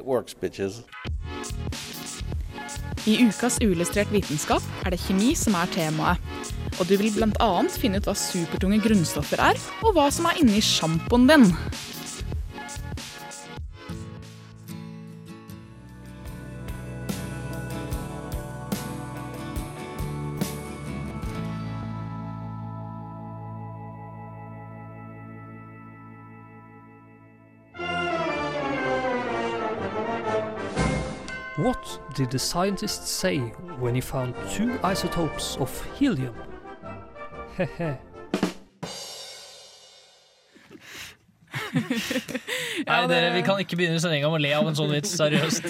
works. 0.00 0.36
I 3.02 3.16
ukas 3.26 3.58
Uillustrert 3.58 4.12
vitenskap 4.14 4.62
er 4.86 4.94
det 4.94 5.00
kjemi 5.02 5.32
som 5.38 5.56
er 5.58 5.70
temaet. 5.74 6.52
Og 6.80 6.88
du 6.88 6.94
vil 6.96 7.10
bl.a. 7.12 7.50
finne 7.76 7.98
ut 8.00 8.06
hva 8.08 8.14
supertunge 8.16 8.78
grunnstoffer 8.84 9.42
er, 9.42 9.58
og 9.82 9.96
hva 9.96 10.06
som 10.14 10.28
er 10.30 10.38
inni 10.40 10.62
sjampoen 10.64 11.26
din. 11.28 11.50
What 32.12 32.18
did 32.18 32.30
the 32.30 32.38
scientists 32.38 33.08
say 33.08 33.38
when 33.80 33.94
he 33.94 34.02
found 34.02 34.34
two 34.50 34.78
isotopes 34.84 35.56
of 35.56 35.70
helium? 35.96 36.34
Hehe. 37.56 37.96
Nei, 42.84 43.06
dere, 43.08 43.32
vi 43.32 43.40
kan 43.46 43.56
ikke 43.64 43.78
begynne 43.80 43.96
sendinga 43.96 44.28
med 44.28 44.42
å 44.42 44.44
le 44.44 44.52
av 44.58 44.68
en 44.68 44.76
sånn 44.76 44.92
vits. 44.92 45.14
Seriøst. 45.16 45.64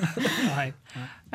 Nei. 0.54 0.72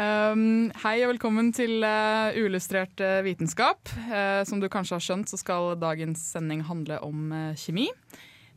Um, 0.02 0.74
hei 0.82 0.96
og 1.04 1.12
velkommen 1.14 1.54
til 1.54 1.86
uh, 1.86 2.34
Uillustrert 2.34 3.06
uh, 3.06 3.22
vitenskap. 3.22 3.86
Uh, 4.10 4.42
som 4.50 4.58
du 4.58 4.66
kanskje 4.66 4.98
har 4.98 5.06
skjønt, 5.12 5.30
så 5.30 5.38
skal 5.38 5.78
dagens 5.78 6.26
sending 6.34 6.66
handle 6.66 6.98
om 7.06 7.30
uh, 7.30 7.54
kjemi. 7.54 7.86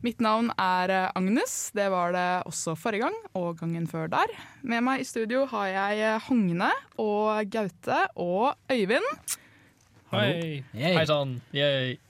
Mitt 0.03 0.19
navn 0.19 0.49
er 0.59 0.91
uh, 0.91 1.15
Agnes. 1.15 1.71
Det 1.71 1.85
var 1.87 2.11
det 2.11 2.27
også 2.49 2.73
forrige 2.75 3.05
gang, 3.05 3.15
og 3.39 3.55
gangen 3.61 3.85
før 3.87 4.09
der. 4.11 4.33
Med 4.67 4.83
meg 4.83 4.99
i 4.99 5.07
studio 5.07 5.45
har 5.47 5.69
jeg 5.71 6.01
uh, 6.03 6.25
Hogne 6.25 6.67
og 6.99 7.47
Gaute 7.47 8.01
og 8.19 8.51
Øyvind. 8.67 9.07
Hei. 10.11 10.59
Hei 10.75 11.05
sann. 11.07 11.37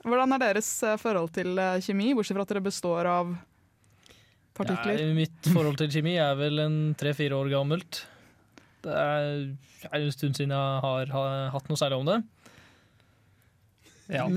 Hvordan 0.02 0.33
er 0.33 0.41
deres 0.41 0.71
uh, 0.81 0.95
forhold 0.97 1.30
til 1.38 1.61
kjemi, 1.86 2.16
bortsett 2.17 2.39
fra 2.39 2.47
at 2.47 2.55
dere 2.55 2.66
består 2.66 3.11
av 3.11 3.36
partikler? 4.58 4.97
Ja, 4.97 5.14
mitt 5.14 5.53
forhold 5.53 5.77
til 5.83 5.94
kjemi 5.94 6.17
er 6.17 6.33
vel 6.39 6.66
en 6.66 6.80
tre-fire 6.97 7.38
år 7.38 7.53
gammelt. 7.53 8.08
Det 8.83 8.97
er, 9.05 9.52
er 9.91 9.99
en 10.02 10.17
stund 10.17 10.33
siden 10.33 10.58
jeg 10.58 10.81
har, 10.89 11.14
har 11.14 11.53
hatt 11.53 11.69
noe 11.69 11.77
særlig 11.77 12.02
om 12.02 12.09
det. 12.09 12.23
Ja. 14.12 14.26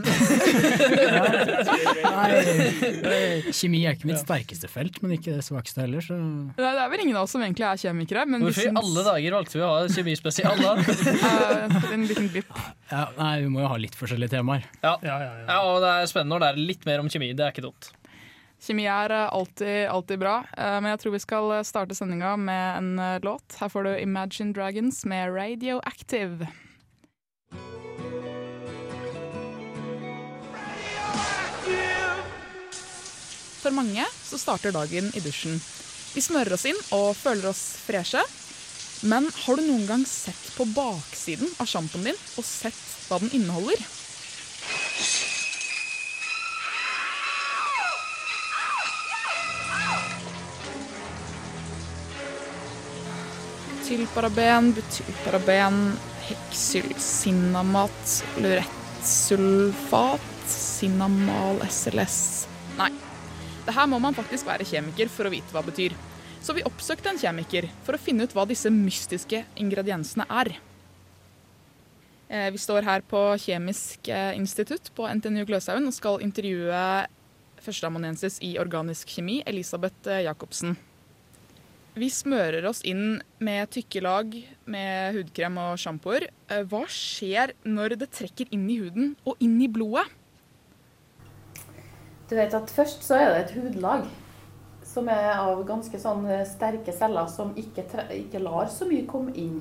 Kjemi 3.56 3.80
er 3.86 3.96
ikke 3.96 4.06
mitt 4.08 4.20
sterkeste 4.22 4.68
felt, 4.70 5.00
men 5.02 5.16
ikke 5.16 5.34
det 5.36 5.44
svakeste 5.46 5.82
heller. 5.82 6.04
Så. 6.04 6.14
Er 6.54 6.62
det 6.62 6.82
er 6.84 6.90
vel 6.92 7.02
ingen 7.02 7.18
av 7.18 7.26
oss 7.26 7.34
som 7.34 7.42
egentlig 7.42 7.66
er 7.66 7.80
kjemikere. 7.82 8.22
Men 8.30 8.44
vi 8.44 8.46
Hvorfor 8.50 8.62
i 8.62 8.68
syns- 8.68 8.80
alle 8.82 9.04
dager 9.08 9.36
valgte 9.38 9.58
vi 9.58 9.64
å 9.66 9.70
ha 9.72 9.80
kjemispesial 9.96 10.62
da? 10.62 10.72
Eh, 11.26 11.92
en 11.94 12.04
liten 12.06 12.28
blipp. 12.30 12.50
Ja, 12.90 13.06
nei, 13.18 13.32
vi 13.42 13.48
må 13.52 13.60
jo 13.62 13.68
ha 13.70 13.76
litt 13.80 13.94
forskjellige 13.98 14.32
temaer. 14.36 14.64
Ja. 14.82 14.94
ja, 15.02 15.56
og 15.66 15.80
det 15.82 15.90
er 15.90 16.08
spennende 16.10 16.36
når 16.36 16.42
det 16.44 16.48
er 16.52 16.60
litt 16.70 16.86
mer 16.88 17.02
om 17.02 17.08
kjemi. 17.12 17.32
Det 17.36 17.44
er 17.46 17.54
ikke 17.54 17.64
dumt. 17.66 17.90
Kjemi 18.62 18.86
er 18.90 19.14
eh, 19.14 19.26
alltid, 19.36 19.78
alltid 19.92 20.20
bra, 20.22 20.36
eh, 20.56 20.76
men 20.80 20.92
jeg 20.94 21.02
tror 21.02 21.16
vi 21.16 21.22
skal 21.24 21.44
starte 21.66 21.96
sendinga 21.98 22.34
med 22.40 22.78
en 22.78 23.20
låt. 23.26 23.58
Her 23.60 23.72
får 23.72 23.88
du 23.88 23.92
Imagine 23.98 24.54
Dragons 24.56 25.02
med 25.08 25.34
Radioactive. 25.34 26.48
For 33.66 33.74
mange 33.74 34.04
så 34.22 34.38
starter 34.38 34.70
dagen 34.70 35.08
i 35.18 35.20
dusjen. 35.24 35.56
Vi 36.14 36.22
smører 36.22 36.54
oss 36.54 36.68
inn 36.70 36.76
og 36.94 37.16
føler 37.18 37.48
oss 37.50 37.62
freshe. 37.82 38.20
Men 39.10 39.26
har 39.26 39.58
du 39.58 39.64
noen 39.66 39.82
gang 39.88 40.04
sett 40.06 40.52
på 40.54 40.68
baksiden 40.70 41.50
av 41.58 41.66
sjampoen 41.66 42.06
din 42.06 42.20
og 42.38 42.46
sett 42.46 42.78
hva 43.08 43.18
den 43.18 43.34
inneholder? 43.34 43.82
Tylparaben, 53.90 54.76
butylparaben, 54.78 55.86
heksyl, 56.30 56.92
sinnamat, 57.02 58.18
lurettsulfat, 58.38 60.34
sinnamal 60.54 61.66
SLS 61.66 62.46
Nei. 63.66 63.72
Det 63.72 63.74
her 63.74 63.88
må 63.90 63.98
man 63.98 64.14
faktisk 64.14 64.46
være 64.46 64.66
kjemiker 64.66 65.08
for 65.10 65.26
å 65.26 65.32
vite 65.32 65.50
hva 65.50 65.58
det 65.64 65.72
betyr. 65.72 65.94
Så 66.38 66.54
vi 66.54 66.62
oppsøkte 66.62 67.10
en 67.10 67.18
kjemiker 67.18 67.66
for 67.82 67.96
å 67.96 67.98
finne 67.98 68.22
ut 68.22 68.32
hva 68.32 68.46
disse 68.46 68.70
mystiske 68.70 69.42
ingrediensene 69.58 70.26
er. 70.30 70.52
Eh, 72.28 72.50
Vi 72.52 72.58
står 72.58 72.82
her 72.86 73.02
på 73.02 73.18
Kjemisk 73.38 74.08
eh, 74.08 74.36
institutt 74.36 74.92
på 74.94 75.06
NTNU 75.06 75.44
Gløshaugen 75.46 75.86
og 75.86 75.94
skal 75.94 76.22
intervjue 76.22 77.06
førsteamanuensis 77.58 78.38
i 78.46 78.56
organisk 78.58 79.08
kjemi, 79.08 79.42
Elisabeth 79.46 80.06
eh, 80.06 80.22
Jacobsen. 80.26 80.76
Vi 81.96 82.10
smører 82.12 82.66
oss 82.68 82.84
inn 82.84 83.18
med 83.40 83.70
tykke 83.72 84.02
lag 84.04 84.30
med 84.66 85.16
hudkrem 85.16 85.58
og 85.58 85.78
sjampoer. 85.80 86.28
Hva 86.68 86.84
skjer 86.92 87.54
når 87.64 87.96
det 87.98 88.12
trekker 88.12 88.46
inn 88.52 88.68
i 88.70 88.78
huden 88.82 89.16
og 89.24 89.40
inn 89.40 89.58
i 89.64 89.70
blodet? 89.72 90.06
Du 92.28 92.34
vet 92.36 92.54
at 92.54 92.70
Først 92.70 93.04
så 93.06 93.18
er 93.20 93.28
det 93.30 93.42
et 93.44 93.56
hudlag 93.60 94.06
som 94.86 95.08
er 95.10 95.32
av 95.36 95.60
ganske 95.66 95.98
sånn 96.00 96.24
sterke 96.48 96.94
celler 96.94 97.28
som 97.30 97.52
ikke, 97.58 97.84
ikke 98.16 98.40
lar 98.42 98.70
så 98.72 98.86
mye 98.88 99.06
komme 99.06 99.34
inn. 99.38 99.60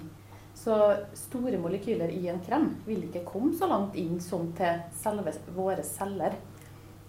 Så 0.55 0.73
store 1.17 1.59
molekyler 1.59 2.13
i 2.15 2.29
en 2.31 2.39
krem 2.45 2.69
vil 2.85 3.03
ikke 3.09 3.25
komme 3.27 3.51
så 3.57 3.67
langt 3.67 3.97
inn 3.99 4.21
som 4.23 4.47
til 4.55 4.79
selve 5.01 5.33
våre 5.57 5.83
celler. 5.83 6.37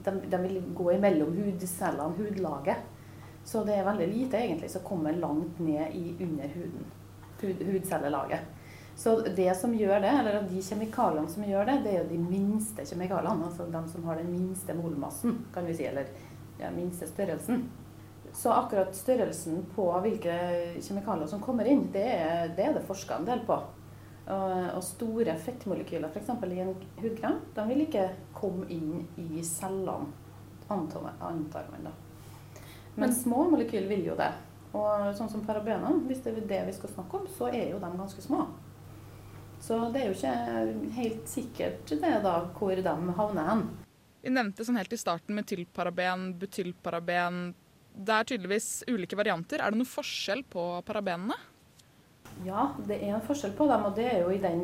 De, 0.03 0.13
de 0.27 0.41
vil 0.43 0.59
gå 0.75 0.91
imellom 0.97 1.33
hudcellene, 1.37 2.17
hudlaget. 2.19 2.83
Så 3.47 3.63
det 3.65 3.77
er 3.79 3.87
veldig 3.87 4.09
lite 4.11 4.41
egentlig 4.43 4.73
som 4.73 4.83
kommer 4.85 5.15
langt 5.15 5.61
ned 5.63 5.95
i 5.95 6.17
under 6.25 6.51
huden. 6.57 6.89
Hud, 7.41 7.63
hudcellelaget. 7.69 8.56
Så 8.97 9.21
det 9.21 9.55
som 9.55 9.75
gjør 9.77 10.01
det, 10.01 10.09
eller 10.09 10.47
de 10.49 10.63
kjemikaliene 10.65 11.29
som 11.29 11.45
gjør 11.45 11.67
det, 11.69 11.81
det 11.85 11.91
er 11.93 11.99
jo 12.01 12.13
de 12.15 12.21
minste 12.21 12.85
kjemikaliene. 12.89 13.45
Altså 13.45 13.67
de 13.69 13.83
som 13.93 14.07
har 14.09 14.17
den 14.17 14.31
minste 14.33 14.75
molmassen, 14.75 15.43
kan 15.53 15.69
vi 15.69 15.75
si. 15.77 15.85
Eller 15.85 16.09
ja, 16.57 16.71
minste 16.73 17.09
størrelsen. 17.11 17.67
Så 18.33 18.53
akkurat 18.53 18.97
størrelsen 18.97 19.67
på 19.75 19.85
hvilke 20.05 20.37
kjemikalier 20.81 21.29
som 21.29 21.45
kommer 21.45 21.69
inn, 21.69 21.87
det 21.93 22.07
er 22.15 22.55
det, 22.57 22.71
er 22.71 22.79
det 22.79 22.87
forska 22.89 23.21
en 23.21 23.29
del 23.29 23.45
på. 23.49 23.59
Og, 24.27 24.81
store 24.83 25.37
fettmolekyler 25.39 26.11
f.eks. 26.11 26.33
i 26.49 26.61
en 26.65 26.73
hudkrem, 26.99 27.39
de 27.55 27.65
vil 27.69 27.85
ikke 27.85 28.09
komme 28.35 28.67
inn 28.73 29.05
i 29.21 29.45
cellene, 29.45 30.09
antar 30.73 31.69
man 31.71 31.87
da. 31.87 31.93
Men 32.97 33.13
små 33.15 33.45
molekyler 33.53 33.89
vil 33.93 34.09
jo 34.09 34.17
det. 34.19 34.33
Og 34.77 35.13
sånn 35.17 35.31
som 35.31 35.45
parabener, 35.47 36.01
hvis 36.09 36.25
det 36.25 36.33
er 36.33 36.49
det 36.49 36.63
vi 36.71 36.75
skal 36.77 36.97
snakke 36.97 37.21
om, 37.21 37.29
så 37.39 37.53
er 37.53 37.71
jo 37.71 37.81
de 37.81 37.93
ganske 37.93 38.25
små. 38.25 38.47
Så 39.61 39.79
det 39.95 40.03
er 40.03 40.11
jo 40.11 40.17
ikke 40.17 40.95
helt 40.97 41.29
sikkert 41.31 41.91
det 41.91 42.15
da, 42.25 42.37
hvor 42.59 42.77
de 42.77 42.95
havner 43.19 43.51
hen. 43.51 43.67
Vi 44.23 44.33
nevnte 44.35 44.67
sånn 44.67 44.79
helt 44.79 44.93
i 44.93 44.99
starten 45.01 45.37
metylparaben, 45.39 46.33
butylparaben. 46.41 47.55
Det 47.97 48.15
er 48.15 48.27
tydeligvis 48.29 48.71
ulike 48.91 49.19
varianter. 49.19 49.63
Er 49.63 49.73
det 49.73 49.81
noen 49.81 49.89
forskjell 49.89 50.43
på 50.51 50.65
parabenene? 50.87 51.37
Ja, 52.45 52.69
det 52.85 52.99
er 53.01 53.15
en 53.17 53.25
forskjell 53.25 53.55
på 53.57 53.65
dem, 53.71 53.85
og 53.89 53.95
det 53.97 54.07
er 54.11 54.19
jo 54.21 54.33
i 54.35 54.41
den 54.43 54.61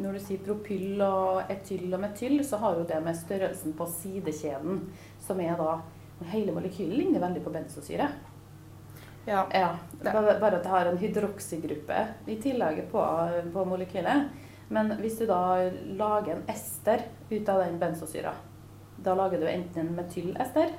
Når 0.00 0.16
du 0.16 0.20
sier 0.24 0.40
propyll 0.44 1.02
og 1.04 1.50
etyl 1.52 1.90
og 1.92 2.00
metyl, 2.00 2.38
så 2.46 2.60
har 2.62 2.78
jo 2.78 2.86
det 2.88 3.00
med 3.04 3.18
størrelsen 3.18 3.74
på 3.76 3.88
sidekjeden, 3.98 4.84
som 5.26 5.42
er 5.44 5.58
da 5.60 5.80
Hele 6.28 6.52
molekylet 6.52 6.98
ligner 6.98 7.22
veldig 7.22 7.40
på 7.40 7.50
benzosyre. 7.54 8.10
Ja. 9.26 9.46
Bare 10.02 10.38
bare 10.40 10.56
at 10.56 10.62
det 10.64 10.72
har 10.72 10.88
en 10.88 10.98
hydroksygruppe 10.98 11.98
i 12.26 12.36
tillegg 12.40 12.86
på, 12.92 13.02
på 13.52 13.64
molekylet. 13.68 14.30
Men 14.70 14.92
hvis 15.00 15.18
du 15.18 15.26
da 15.26 15.70
lager 15.98 16.36
en 16.36 16.46
ester 16.48 17.02
ut 17.30 17.48
av 17.48 17.64
den 17.64 17.78
benzosyra, 17.78 18.32
da 19.02 19.14
lager 19.18 19.40
du 19.42 19.48
enten 19.50 19.88
en 19.88 19.96
metylester, 19.96 20.72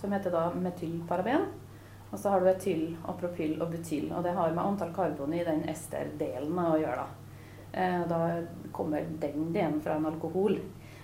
som 0.00 0.12
heter 0.12 0.34
da 0.34 0.48
metylparaben, 0.54 1.46
Og 2.10 2.18
så 2.18 2.30
har 2.30 2.40
du 2.40 2.46
etyl, 2.48 2.96
apropyl 3.10 3.56
og 3.60 3.72
butyl. 3.74 4.12
Og 4.14 4.22
det 4.22 4.32
har 4.36 4.52
med 4.54 4.64
antall 4.64 4.92
karbon 4.94 5.34
i 5.34 5.44
den 5.44 5.64
esterdelen 5.68 6.58
å 6.62 6.76
gjøre. 6.78 7.02
Da. 7.02 7.26
Eh, 7.72 8.04
da 8.08 8.20
kommer 8.72 9.04
den 9.20 9.50
delen 9.52 9.80
fra 9.82 9.96
en 9.98 10.06
alkohol. 10.06 10.60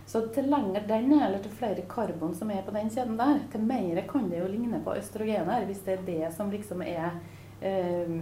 Så 0.07 0.27
til 0.35 0.49
lenger 0.51 0.85
den 0.89 1.13
er, 1.15 1.27
eller 1.29 1.43
til 1.43 1.55
flere 1.57 1.85
karbon 1.89 2.35
som 2.35 2.51
er 2.51 2.65
på 2.67 2.75
den 2.75 2.91
kjeden 2.91 3.17
der, 3.21 3.39
til 3.53 3.63
mer 3.65 4.03
kan 4.09 4.29
det 4.31 4.43
jo 4.43 4.51
ligne 4.51 4.83
på 4.85 4.97
østrogener, 4.99 5.67
hvis 5.69 5.85
det 5.87 5.95
er 5.95 6.07
det 6.07 6.33
som 6.37 6.51
liksom 6.51 6.83
er 6.83 7.21
eh, 7.63 8.17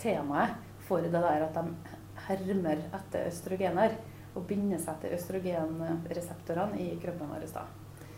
temaet 0.00 0.56
for 0.88 1.04
det 1.04 1.12
der 1.12 1.44
at 1.44 1.54
de 1.54 1.98
hermer 2.28 2.80
etter 2.96 3.28
østrogener 3.28 3.98
og 4.34 4.46
binder 4.48 4.80
seg 4.80 5.02
til 5.02 5.14
østrogenreseptorene 5.18 6.80
i 6.80 6.88
kroppen 7.02 7.30
vår. 7.30 7.44
da. 7.54 7.66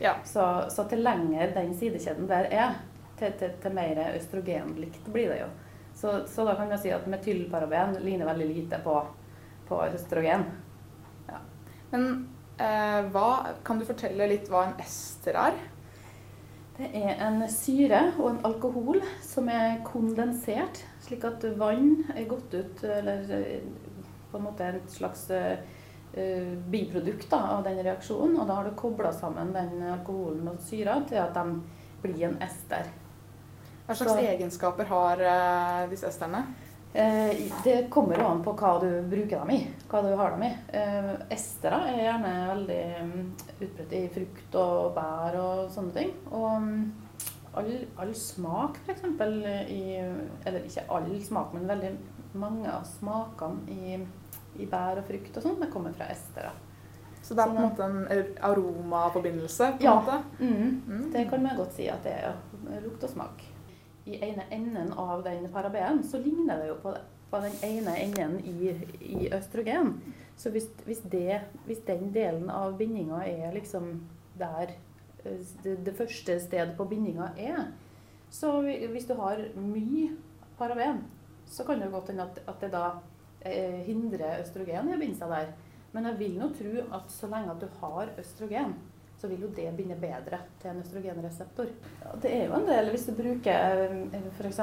Ja. 0.00 0.14
Så, 0.24 0.44
så 0.70 0.86
til 0.88 1.02
lenger 1.04 1.52
den 1.54 1.74
sidekjeden 1.76 2.28
der 2.30 2.48
er, 2.50 2.78
til, 3.18 3.34
til, 3.38 3.52
til 3.60 3.74
mer 3.76 4.00
østrogenlikt 4.14 5.12
blir 5.12 5.34
det 5.34 5.42
jo. 5.42 5.50
Så, 5.94 6.22
så 6.30 6.46
da 6.46 6.54
kan 6.56 6.70
man 6.70 6.80
si 6.80 6.92
at 6.94 7.08
metylparaben 7.10 7.98
ligner 8.04 8.30
veldig 8.30 8.46
lite 8.48 8.78
på, 8.84 8.94
på 9.68 9.82
østrogen. 9.90 10.46
Men 11.90 12.06
eh, 12.06 12.29
hva, 13.12 13.26
kan 13.64 13.78
du 13.80 13.84
fortelle 13.88 14.26
litt 14.30 14.48
hva 14.52 14.66
en 14.68 14.80
ester 14.82 15.36
er? 15.40 15.56
Det 16.80 16.88
er 16.96 17.18
en 17.26 17.42
syre 17.52 17.98
og 18.18 18.26
en 18.30 18.38
alkohol 18.48 19.02
som 19.24 19.48
er 19.52 19.82
kondensert, 19.84 20.78
slik 21.04 21.26
at 21.28 21.44
vann 21.60 22.06
er 22.14 22.24
gått 22.30 22.54
ut, 22.56 22.84
eller 22.84 23.26
eh, 23.36 23.60
på 24.30 24.38
en 24.38 24.46
måte 24.46 24.64
et 24.78 24.94
slags 24.94 25.26
eh, 25.34 25.58
biprodukt 26.72 27.32
av 27.36 27.66
den 27.66 27.82
reaksjonen. 27.84 28.38
Og 28.40 28.48
da 28.48 28.56
har 28.60 28.70
du 28.70 28.76
kobla 28.80 29.12
sammen 29.12 29.52
den 29.52 29.82
alkoholen 29.92 30.48
og 30.54 30.62
syra 30.64 31.00
til 31.10 31.20
at 31.20 31.36
de 31.36 31.60
blir 32.00 32.30
en 32.30 32.38
ester. 32.48 32.88
Hva 33.86 33.98
slags 33.98 34.14
Så- 34.14 34.24
egenskaper 34.32 34.88
har 34.88 35.20
eh, 35.20 35.88
disse 35.92 36.08
esterne? 36.08 36.46
Eh, 36.92 37.36
det 37.64 37.90
kommer 37.90 38.18
jo 38.18 38.26
an 38.26 38.40
på 38.42 38.52
hva 38.58 38.72
du 38.82 38.88
bruker 39.06 39.38
dem 39.44 39.50
i. 39.54 39.58
Hva 39.90 40.00
du 40.02 40.08
har 40.18 40.32
dem 40.34 40.42
i. 40.48 40.50
Eh, 40.74 41.10
estere 41.36 41.78
er 41.92 42.00
gjerne 42.02 42.32
veldig 42.48 42.78
mm, 43.04 43.28
utbredt 43.60 43.92
i 43.94 44.00
frukt 44.14 44.56
og 44.58 44.88
bær 44.96 45.36
og 45.38 45.68
sånne 45.70 45.94
ting. 45.94 46.10
Og 46.34 46.48
mm, 46.64 46.80
all, 47.60 47.70
all 48.02 48.14
smak, 48.18 48.80
f.eks. 48.88 49.04
i 49.70 49.82
Eller 50.46 50.66
ikke 50.66 50.88
all 50.90 51.12
smak, 51.22 51.54
men 51.54 51.68
veldig 51.70 51.92
mange 52.40 52.66
av 52.70 52.82
smakene 52.86 53.70
i, 53.70 54.00
i 54.62 54.66
bær 54.70 54.98
og 55.02 55.06
frukt 55.06 55.38
og 55.38 55.46
sånn, 55.46 55.60
det 55.62 55.70
kommer 55.72 55.94
fra 55.94 56.10
estere. 56.10 56.50
Så 57.22 57.34
det 57.36 57.42
er 57.44 57.50
på 57.52 57.58
en 57.60 57.66
måte 57.68 57.84
en 57.86 57.98
ar- 58.10 58.50
aromaforbindelse? 58.50 59.66
på 59.78 59.82
en 59.84 59.86
Ja. 59.86 59.94
måte? 60.00 60.22
Mm, 60.40 61.10
det 61.12 61.28
kan 61.30 61.42
man 61.42 61.56
godt 61.58 61.74
si 61.76 61.86
at 61.92 62.02
det 62.02 62.14
er. 62.18 62.34
Lukt 62.82 63.04
og 63.04 63.10
smak. 63.10 63.42
I 64.10 64.18
ene 64.26 64.46
enden 64.50 64.92
av 64.98 65.22
den 65.24 65.46
parabenen 65.52 66.02
så 66.06 66.18
ligner 66.18 66.58
det 66.58 66.70
jo 66.72 66.78
på, 66.82 66.94
på 67.30 67.40
den 67.44 67.54
ene 67.66 67.94
enden 68.02 68.38
i, 68.42 68.72
i 69.00 69.28
østrogen. 69.34 69.94
Så 70.36 70.50
hvis, 70.50 70.66
hvis, 70.86 71.02
det, 71.12 71.42
hvis 71.66 71.84
den 71.86 72.10
delen 72.14 72.50
av 72.50 72.78
bindinga 72.78 73.20
er 73.28 73.54
liksom 73.54 73.92
der 74.40 74.72
eh, 75.24 75.38
det, 75.62 75.76
det 75.86 75.94
første 75.98 76.38
stedet 76.40 76.74
på 76.78 76.88
bindinga 76.90 77.30
er, 77.38 77.68
så 78.30 78.60
hvis 78.62 79.08
du 79.08 79.14
har 79.18 79.42
mye 79.58 80.14
paraben, 80.58 81.02
så 81.46 81.64
kan 81.66 81.80
det 81.82 81.90
godt 81.92 82.12
hende 82.12 82.28
at, 82.28 82.42
at 82.48 82.62
det 82.62 82.70
da 82.72 82.84
eh, 83.42 83.82
hindrer 83.86 84.40
østrogen 84.40 84.88
i 84.88 84.96
å 84.96 85.00
binde 85.00 85.18
seg 85.18 85.34
der. 85.34 85.52
Men 85.92 86.06
jeg 86.06 86.18
vil 86.20 86.36
nå 86.38 86.50
tro 86.54 86.84
at 86.96 87.10
så 87.10 87.28
lenge 87.30 87.54
at 87.54 87.62
du 87.62 87.80
har 87.80 88.12
østrogen, 88.20 88.76
så 89.20 89.28
vil 89.28 89.44
jo 89.44 89.50
det 89.52 89.68
binde 89.76 89.96
bedre 90.00 90.38
til 90.62 90.70
en 90.70 90.80
østrogenreseptor. 90.80 91.72
Ja, 92.00 92.12
Det 92.22 92.30
er 92.34 92.46
jo 92.46 92.54
en 92.56 92.68
del, 92.68 92.90
hvis 92.90 93.06
du 93.06 93.12
bruker 93.18 93.84
f.eks. 94.38 94.60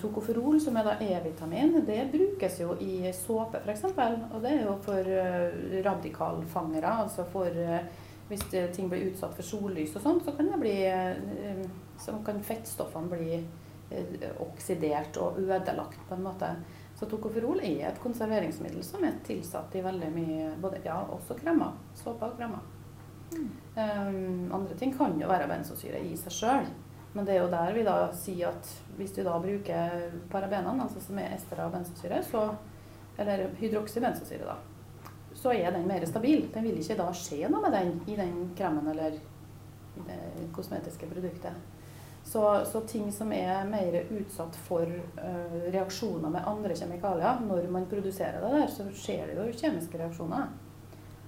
tokoferol, 0.00 0.60
som 0.60 0.78
er 0.80 0.88
da 0.88 0.94
E-vitamin, 1.04 1.82
det 1.86 2.06
brukes 2.12 2.60
jo 2.62 2.76
i 2.80 3.12
såpe 3.12 3.60
f.eks. 3.60 3.84
Og 3.92 4.38
det 4.40 4.54
er 4.54 4.64
jo 4.64 4.78
for 4.86 5.12
eh, 5.16 5.82
radikalfangere, 5.84 6.96
altså 7.04 7.28
for 7.28 7.46
eh, 7.52 7.84
hvis 8.30 8.46
ting 8.72 8.88
blir 8.88 9.10
utsatt 9.10 9.34
for 9.36 9.44
sollys 9.44 9.96
og 9.98 10.04
sånn, 10.04 10.24
så 10.24 10.32
kan 10.38 10.52
bli 10.62 10.74
eh, 10.86 11.64
så 12.00 12.16
kan 12.24 12.42
fettstoffene 12.42 13.10
bli 13.10 13.34
eh, 13.90 14.26
oksidert 14.40 15.20
og 15.20 15.38
ødelagt 15.38 16.00
på 16.08 16.16
en 16.16 16.24
måte. 16.24 16.54
Så 16.96 17.08
tokoferol 17.08 17.62
er 17.64 17.88
et 17.88 18.02
konserveringsmiddel 18.02 18.84
som 18.84 19.04
er 19.04 19.20
tilsatt 19.26 19.76
i 19.76 19.84
veldig 19.84 20.12
mye, 20.16 20.50
både, 20.60 20.82
ja, 20.84 21.00
også 21.16 21.38
kremer. 21.40 21.76
såpe 21.94 22.28
og 22.28 22.79
Um, 23.30 24.50
andre 24.52 24.76
ting 24.78 24.92
kan 24.96 25.14
jo 25.20 25.28
være 25.30 25.48
benzosyre 25.50 26.00
i 26.02 26.16
seg 26.18 26.34
sjøl. 26.34 26.70
Men 27.14 27.26
det 27.26 27.34
er 27.34 27.40
jo 27.42 27.50
der 27.50 27.72
vi 27.74 27.86
da 27.86 27.96
sier 28.14 28.52
at 28.52 28.68
hvis 28.98 29.14
du 29.16 29.22
da 29.26 29.38
bruker 29.42 30.04
parabenene, 30.30 30.84
altså 30.84 31.02
som 31.02 31.18
er 31.18 31.34
ester 31.34 31.62
av 31.62 31.72
benzosyre, 31.74 32.20
så, 32.26 32.44
eller 33.18 33.48
hydroksybenzosyre, 33.58 34.46
da, 34.46 35.10
så 35.34 35.54
er 35.54 35.74
den 35.74 35.88
mer 35.90 36.06
stabil. 36.06 36.46
Den 36.54 36.68
vil 36.68 36.78
ikke 36.78 36.98
da 37.00 37.10
skje 37.16 37.50
noe 37.50 37.64
med 37.64 37.74
den 37.74 37.92
i 38.10 38.16
den 38.18 38.38
kremen 38.58 38.86
eller 38.92 39.18
i 39.18 40.06
det 40.06 40.48
kosmetiske 40.54 41.10
produktet. 41.10 41.78
Så, 42.22 42.42
så 42.68 42.82
ting 42.86 43.08
som 43.12 43.32
er 43.32 43.64
mer 43.66 43.96
utsatt 44.12 44.54
for 44.68 44.86
uh, 44.86 45.60
reaksjoner 45.72 46.30
med 46.30 46.46
andre 46.46 46.76
kjemikalier, 46.76 47.40
når 47.46 47.70
man 47.72 47.88
produserer 47.90 48.42
det 48.44 48.50
der, 48.54 48.66
så 48.70 48.86
skjer 48.92 49.30
det 49.30 49.38
jo 49.38 49.62
kjemiske 49.62 49.98
reaksjoner. 49.98 50.50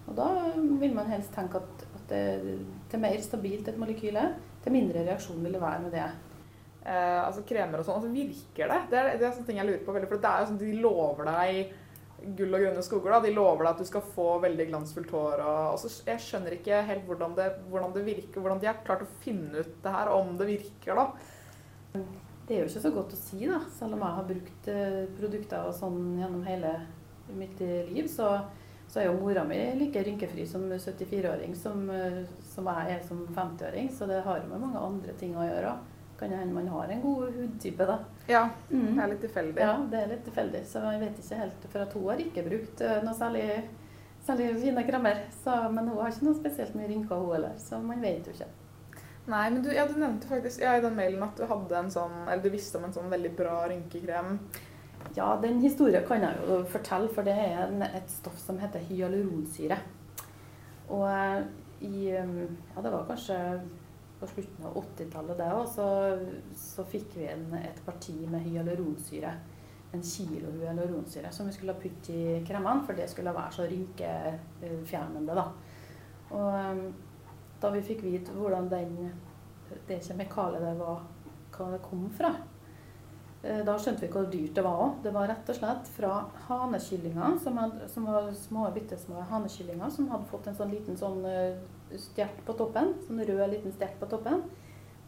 Og 0.07 0.15
da 0.19 0.29
vil 0.55 0.95
man 0.95 1.11
helst 1.11 1.33
tenke 1.35 1.63
at, 1.63 1.87
at 2.03 2.13
det, 2.13 2.59
til 2.91 3.03
mer 3.03 3.23
stabilt 3.25 3.71
et 3.71 3.81
molekyl 3.81 4.19
er, 4.21 4.37
til 4.63 4.75
mindre 4.75 5.07
reaksjon 5.07 5.43
vil 5.43 5.57
det 5.57 5.63
være 5.63 5.87
med 5.87 5.95
det. 5.97 6.11
Eh, 6.83 7.21
altså 7.23 7.45
kremer 7.47 7.79
og 7.79 7.87
sånn, 7.87 8.01
altså 8.01 8.11
virker 8.11 8.73
det? 8.73 8.81
Det 8.91 8.99
er, 8.99 9.13
det 9.15 9.27
er 9.27 9.35
sånne 9.37 9.49
ting 9.49 9.61
jeg 9.61 9.69
lurer 9.69 9.87
på 9.87 9.95
veldig, 9.95 10.11
for 10.11 10.23
det 10.23 10.31
er 10.33 10.43
jo 10.43 10.51
sånn 10.51 10.59
at 10.59 10.67
de 10.67 10.83
lover 10.83 11.31
deg 11.31 11.79
gull 12.39 12.55
og 12.55 12.65
grønne 12.65 12.83
skoger. 12.87 13.15
da, 13.15 13.21
De 13.23 13.35
lover 13.35 13.65
deg 13.65 13.71
at 13.73 13.83
du 13.83 13.89
skal 13.89 14.11
få 14.15 14.27
veldig 14.43 14.67
glansfullt 14.71 15.15
hår. 15.15 15.43
og, 15.43 15.61
og 15.75 15.79
så 15.83 15.93
Jeg 16.07 16.25
skjønner 16.27 16.57
ikke 16.57 16.83
helt 16.89 17.07
hvordan 17.09 17.37
det, 17.39 17.49
hvordan 17.71 17.95
det 17.97 18.05
virker, 18.07 18.41
hvordan 18.41 18.63
de 18.63 18.71
har 18.71 18.83
klart 18.87 19.07
å 19.07 19.13
finne 19.25 19.63
ut 19.63 19.79
det 19.85 19.95
her, 19.97 20.13
om 20.15 20.35
det 20.39 20.51
virker, 20.51 20.99
da. 20.99 22.03
Det 22.47 22.57
er 22.57 22.65
jo 22.65 22.71
ikke 22.71 22.85
så 22.87 22.95
godt 22.95 23.15
å 23.15 23.21
si, 23.21 23.45
da. 23.47 23.61
Selv 23.75 23.97
om 23.97 24.03
jeg 24.03 24.19
har 24.19 24.29
brukt 24.31 24.73
eh, 24.73 25.03
produkter 25.19 25.69
og 25.69 25.77
sånn 25.79 26.01
gjennom 26.21 26.43
hele 26.47 26.75
mitt 27.39 27.63
liv, 27.63 28.11
så, 28.11 28.35
så 28.93 29.01
er 29.01 29.07
jo 29.09 29.15
mora 29.17 29.43
mi 29.49 29.57
like 29.81 30.03
rynkefri 30.05 30.45
som 30.47 30.67
74-åring 30.69 31.55
som, 31.57 31.87
eh, 31.91 32.19
som 32.45 32.67
jeg 32.69 32.97
er 32.99 33.03
som 33.09 33.23
50-åring. 33.33 33.89
Så 33.91 34.07
det 34.11 34.19
har 34.27 34.43
jo 34.43 34.51
med 34.51 34.61
mange 34.67 34.79
andre 34.85 35.15
ting 35.17 35.33
å 35.35 35.47
gjøre. 35.49 35.73
Kan 36.21 36.31
hende 36.37 36.55
man 36.55 36.69
har 36.71 36.91
en 36.93 37.01
god 37.03 37.33
hudtype, 37.35 37.87
da. 37.89 37.97
Ja, 38.29 38.43
Mm. 38.71 38.95
det 38.95 39.03
er 39.03 39.09
litt 39.15 39.23
tilfeldig. 39.25 39.59
Ja, 39.65 39.77
det 39.91 40.03
er 40.03 40.11
litt 40.13 40.25
tilfeldig. 40.29 40.61
Så 40.69 40.83
jeg 40.93 41.01
vet 41.01 41.19
ikke 41.25 41.39
helt, 41.41 41.65
for 41.73 41.79
at 41.87 41.93
hun 41.97 42.05
har 42.11 42.21
ikke 42.23 42.45
brukt 42.47 42.81
eh, 42.85 43.01
noe 43.03 43.15
særlig, 43.15 43.63
særlig 44.27 44.51
fine 44.61 44.85
kremmer. 44.87 45.23
Så, 45.43 45.57
men 45.73 45.89
hun 45.89 45.99
har 45.99 46.13
ikke 46.13 46.29
noe 46.29 46.39
spesielt 46.39 46.75
mye 46.77 46.89
rynker, 46.93 47.17
hun 47.17 47.33
heller. 47.35 47.57
Så 47.59 47.81
man 47.83 48.01
vet 48.05 48.27
jo 48.29 48.33
ikke. 48.37 48.51
Nei, 49.27 49.51
men 49.51 49.63
du, 49.63 49.71
ja, 49.73 49.87
du 49.87 49.95
nevnte 49.99 50.27
faktisk 50.29 50.61
ja, 50.61 50.77
i 50.77 50.83
den 50.83 50.97
mailen 50.99 51.23
at 51.23 51.37
du 51.39 51.45
sånn, 51.91 52.29
eller 52.29 52.43
du 52.43 52.51
visste 52.51 52.79
om 52.79 52.85
en 52.85 52.93
sånn 52.93 53.11
veldig 53.11 53.37
bra 53.39 53.69
rynkekrem. 53.71 54.39
Ja, 55.17 55.37
den 55.43 55.61
historien 55.61 56.05
kan 56.09 56.23
jeg 56.25 56.39
jo 56.49 56.63
fortelle, 56.73 57.11
for 57.13 57.27
det 57.27 57.35
er 57.37 57.67
en, 57.67 57.83
et 57.85 58.11
stoff 58.11 58.39
som 58.41 58.61
heter 58.63 58.85
hyaluronsyre. 58.89 59.77
Og 60.93 61.07
eh, 61.11 61.43
i 61.83 62.13
um, 62.17 62.57
Ja, 62.75 62.83
det 62.83 62.93
var 62.93 63.07
kanskje 63.09 63.39
på 64.21 64.29
slutten 64.31 64.67
av 64.69 64.77
80-tallet 64.79 65.41
det 65.41 65.49
òg, 65.51 65.65
så, 65.67 65.87
så 66.55 66.85
fikk 66.87 67.17
vi 67.19 67.27
en, 67.27 67.49
et 67.59 67.81
parti 67.85 68.15
med 68.31 68.45
hyaluronsyre. 68.47 69.33
En 69.93 70.05
kilo 70.07 70.55
hyaluronsyre 70.61 71.33
som 71.35 71.51
vi 71.51 71.57
skulle 71.57 71.77
putte 71.77 72.15
i 72.15 72.39
kremene, 72.47 72.87
for 72.87 72.97
det 72.97 73.11
skulle 73.11 73.35
være 73.35 73.57
så 73.59 73.67
rynkefjernende, 73.69 75.37
da. 75.37 75.49
Og 76.33 76.47
um, 76.71 76.87
da 77.63 77.71
vi 77.75 77.85
fikk 77.85 78.07
vite 78.07 78.33
hvordan 78.35 78.71
den, 78.71 78.95
det 79.91 80.01
kjemikaliet 80.07 80.65
det 80.65 80.73
var, 80.81 81.05
hva 81.53 81.69
det 81.75 81.83
kom 81.85 82.09
fra, 82.17 82.33
Da 83.43 83.75
skjønte 83.75 84.05
vi 84.05 84.09
hvor 84.13 84.29
dyrt 84.31 84.55
det 84.55 84.63
var 84.63 84.81
òg. 84.85 84.99
Det 85.03 85.11
var 85.15 85.27
rett 85.27 85.49
og 85.51 85.57
slett 85.57 85.89
fra 85.97 86.13
hanekyllinger, 86.47 87.41
som, 87.43 87.57
hadde, 87.59 87.89
som 87.91 88.07
var 88.07 88.29
små, 88.39 88.69
bitte 88.75 88.99
små 89.01 89.25
hanekyllinger, 89.33 89.91
som 89.91 90.07
hadde 90.13 90.29
fått 90.31 90.47
en 90.47 90.59
sånn 90.61 90.71
liten 90.71 90.99
sånn 91.01 91.25
eh, 91.27 91.59
stjert 91.99 92.39
på 92.47 92.55
toppen. 92.59 92.93
Sånn 93.09 93.25
rød 93.27 93.43
liten 93.51 93.75
stjert 93.75 93.99
på 93.99 94.07
toppen. 94.13 94.45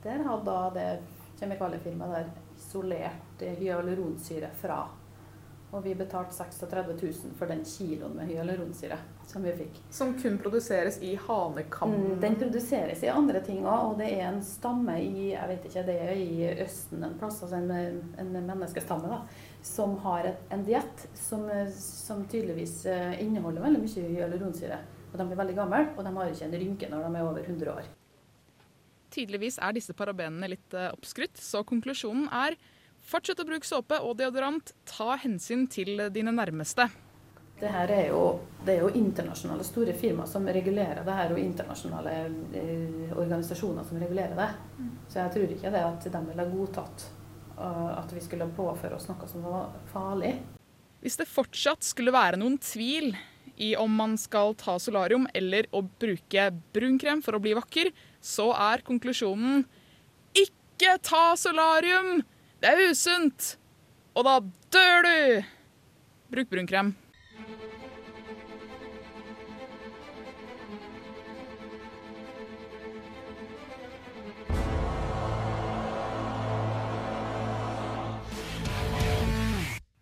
Der 0.02 0.26
hadde 0.26 0.50
da 0.50 0.66
det 0.74 0.88
kjemikaliefirmaet 1.38 2.16
der 2.16 2.58
isolert 2.58 3.46
eh, 3.46 3.54
hyaluronsyre 3.60 4.50
fra. 4.58 4.82
Og 5.74 5.82
vi 5.82 5.96
betalte 5.98 6.36
36 6.36 6.94
000 6.94 7.34
for 7.38 7.50
den 7.50 7.64
kiloen 7.66 8.14
med 8.14 8.30
hyaluronsyre 8.30 8.98
som 9.26 9.42
vi 9.42 9.52
fikk. 9.58 9.80
Som 9.90 10.12
kun 10.20 10.38
produseres 10.38 11.00
i. 11.02 11.14
Mm, 11.18 12.20
Den 12.20 12.36
produseres 12.38 13.02
i 13.02 13.08
andre 13.10 13.40
ting 13.44 13.64
òg, 13.66 13.90
og 13.90 13.96
det 13.98 14.10
er 14.14 14.28
en 14.28 14.42
stamme 14.44 14.94
i 15.02 15.32
jeg 15.32 15.48
vet 15.50 15.66
ikke, 15.68 15.84
det 15.88 15.96
er 16.04 16.12
i 16.14 16.52
Østen 16.64 17.02
en 17.02 17.16
plass, 17.18 17.40
altså 17.42 17.58
en, 17.58 17.98
en 18.20 18.36
menneskestamme, 18.36 19.10
da, 19.10 19.22
som 19.66 19.96
har 20.04 20.30
et, 20.30 20.44
en 20.54 20.62
diett 20.66 21.06
som, 21.18 21.48
som 21.74 22.22
tydeligvis 22.30 22.84
eh, 22.90 23.18
inneholder 23.24 23.64
veldig 23.64 23.82
mye 23.82 24.06
hyaluronsyre. 24.12 24.78
Og 25.10 25.18
de 25.18 25.26
er 25.26 25.42
veldig 25.42 25.58
gamle, 25.58 25.82
og 25.96 26.06
de 26.06 26.14
har 26.14 26.30
ikke 26.30 26.48
en 26.48 26.56
rynke 26.62 26.90
når 26.92 27.04
de 27.08 27.10
er 27.18 27.28
over 27.32 27.42
100 27.42 27.74
år. 27.74 27.92
tydeligvis 29.14 29.60
er 29.62 29.74
disse 29.76 29.94
parabenene 29.94 30.48
litt 30.50 30.74
eh, 30.74 30.92
oppskrytt, 30.94 31.38
så 31.38 31.62
konklusjonen 31.66 32.30
er 32.30 32.58
fortsett 33.04 33.40
å 33.40 33.48
bruke 33.48 33.68
såpe 33.68 34.00
og 34.02 34.16
deodorant. 34.18 34.74
Ta 34.88 35.18
hensyn 35.20 35.66
til 35.70 36.06
dine 36.14 36.34
nærmeste. 36.34 36.88
Det 37.60 37.70
her 37.70 37.90
er 37.94 38.08
jo, 38.10 38.22
det 38.66 38.74
er 38.74 38.80
jo 38.82 38.94
internasjonale 38.98 39.64
store 39.64 39.94
firmaer 39.96 40.28
som 40.28 40.46
regulerer 40.50 41.04
det 41.06 41.14
her, 41.14 41.30
og 41.32 41.38
internasjonale 41.38 42.14
eh, 42.58 43.12
organisasjoner 43.14 43.86
som 43.86 44.00
regulerer 44.02 44.34
det. 44.36 44.48
Så 45.08 45.20
jeg 45.20 45.34
tror 45.36 45.54
ikke 45.54 45.72
det 45.72 45.84
at 45.86 46.08
de 46.16 46.22
ville 46.32 46.48
godtatt 46.50 47.06
eh, 47.54 47.92
at 47.94 48.16
vi 48.16 48.24
skulle 48.24 48.50
påføre 48.56 48.98
oss 48.98 49.06
noe 49.08 49.30
som 49.30 49.46
var 49.46 49.78
farlig. 49.92 50.34
Hvis 51.04 51.20
det 51.20 51.30
fortsatt 51.30 51.86
skulle 51.86 52.14
være 52.14 52.40
noen 52.40 52.58
tvil 52.58 53.14
i 53.62 53.74
om 53.78 53.92
man 54.02 54.18
skal 54.18 54.56
ta 54.58 54.74
solarium 54.82 55.28
eller 55.36 55.68
å 55.70 55.84
bruke 55.84 56.48
brunkrem 56.74 57.22
for 57.22 57.38
å 57.38 57.42
bli 57.44 57.54
vakker, 57.54 57.92
så 58.18 58.50
er 58.56 58.82
konklusjonen 58.86 59.62
ikke 60.34 60.96
ta 61.06 61.26
solarium! 61.38 62.24
Det 62.64 62.70
er 62.72 62.88
usunt! 62.88 63.46
Og 64.16 64.24
da 64.24 64.38
dør 64.72 65.02
du! 65.04 65.16
Bruk 66.32 66.46
brunkrem. 66.48 66.94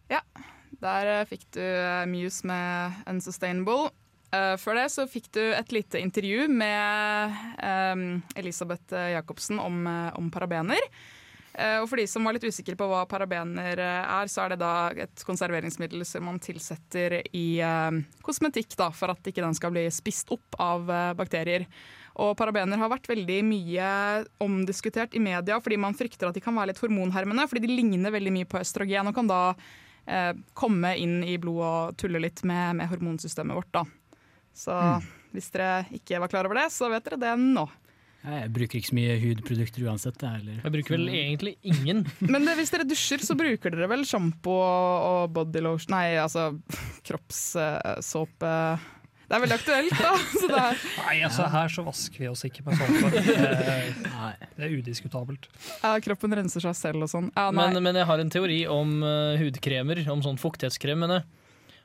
Ja, 0.07 0.21
der 0.71 1.11
eh, 1.16 1.26
fikk 1.26 1.49
du 1.57 1.59
eh, 1.59 2.07
Muse 2.07 2.47
med 2.47 3.00
'Unsustainable'. 3.11 3.90
Eh, 4.31 4.54
før 4.62 4.78
det 4.78 4.87
så 4.95 5.09
fikk 5.11 5.26
du 5.35 5.42
et 5.50 5.75
lite 5.75 5.99
intervju 5.99 6.47
med 6.47 7.35
Elisabeth 8.38 8.95
Jacobsen 8.95 9.59
om, 9.59 9.83
om 10.14 10.31
parabener. 10.31 10.87
Eh, 11.53 11.79
og 11.83 11.89
for 11.91 12.01
de 12.01 12.07
som 12.09 12.25
var 12.25 12.37
litt 12.37 12.47
usikre 12.49 12.77
på 12.79 12.87
hva 12.89 13.03
parabener 13.09 13.81
eh, 13.81 14.13
er, 14.15 14.31
så 14.33 14.45
er 14.45 14.55
det 14.55 14.63
da 14.63 14.75
et 15.05 15.25
konserveringsmiddel 15.29 16.05
som 16.09 16.25
man 16.25 16.41
tilsetter 16.43 17.19
i 17.37 17.47
eh, 17.61 17.99
kosmetikk 18.25 18.77
da, 18.81 18.89
for 18.97 19.13
at 19.13 19.29
ikke 19.29 19.45
den 19.45 19.59
skal 19.59 19.75
bli 19.75 19.85
spist 19.93 20.33
opp 20.33 20.57
av 20.63 20.89
bakterier. 21.19 21.67
Og 22.21 22.35
parabener 22.37 22.81
har 22.81 22.91
vært 22.93 23.09
veldig 23.09 23.39
mye 23.49 23.87
omdiskutert 24.45 25.15
i 25.17 25.23
media 25.23 25.57
fordi 25.65 25.79
man 25.81 25.97
frykter 25.97 26.29
at 26.29 26.37
de 26.37 26.43
kan 26.45 26.57
være 26.57 26.73
litt 26.73 26.83
hormonhermende, 26.83 27.47
fordi 27.49 27.65
de 27.67 27.77
ligner 27.77 28.13
veldig 28.13 28.35
mye 28.35 28.49
på 28.49 28.61
østrogen 28.61 29.09
og 29.09 29.17
kan 29.17 29.31
da 29.31 29.43
eh, 30.07 30.33
komme 30.57 30.95
inn 31.01 31.21
i 31.25 31.39
blodet 31.41 31.73
og 31.73 31.99
tulle 32.01 32.21
litt 32.23 32.45
med, 32.49 32.81
med 32.81 32.93
hormonsystemet 32.93 33.57
vårt. 33.61 33.73
da. 33.77 33.85
Så 34.53 34.77
hvis 35.33 35.49
dere 35.55 35.87
ikke 35.97 36.21
var 36.21 36.33
klar 36.33 36.49
over 36.49 36.61
det, 36.61 36.69
så 36.75 36.91
vet 36.93 37.07
dere 37.09 37.21
det 37.23 37.37
nå. 37.41 37.65
Jeg 38.23 38.50
bruker 38.55 38.79
ikke 38.79 38.88
så 38.93 38.95
mye 38.95 39.14
hudprodukter 39.19 39.83
uansett. 39.88 40.23
Eller. 40.23 40.61
Jeg 40.62 40.73
bruker 40.76 40.95
vel 40.95 41.09
egentlig 41.11 41.57
ingen. 41.67 42.05
Men 42.33 42.45
det, 42.47 42.55
hvis 42.61 42.71
dere 42.71 42.87
dusjer, 42.87 43.19
så 43.26 43.35
bruker 43.38 43.75
dere 43.75 43.88
vel 43.91 44.05
sjampo 44.07 44.55
og 44.62 45.33
body 45.35 45.62
lotion 45.64 45.97
Nei, 45.97 46.12
altså 46.23 46.52
kroppssåpe. 47.09 48.52
Det 49.33 49.37
er 49.38 49.43
veldig 49.47 49.57
aktuelt, 49.57 49.93
da. 49.97 50.12
Så 50.41 50.49
det 50.50 50.61
er, 50.61 50.81
Nei, 51.07 51.14
altså 51.25 51.47
her 51.49 51.71
så 51.73 51.83
vasker 51.87 52.21
vi 52.21 52.29
oss 52.29 52.43
ikke 52.45 52.64
med 52.67 52.76
sånt. 52.76 53.14
Det, 53.33 54.49
det 54.59 54.67
er 54.67 54.75
udiskutabelt. 54.76 55.47
ja, 55.83 55.93
kroppen 56.05 56.35
renser 56.37 56.62
seg 56.62 56.76
selv 56.76 57.07
og 57.07 57.11
sånn. 57.11 57.31
Ja, 57.35 57.47
nei. 57.55 57.71
Men, 57.73 57.81
men 57.88 57.97
jeg 58.02 58.07
har 58.11 58.21
en 58.23 58.31
teori 58.33 58.59
om 58.71 58.99
eh, 59.07 59.41
hudkremer, 59.41 60.02
om 60.12 60.21
sånn 60.25 60.38
fuktighetskremene. 60.41 61.23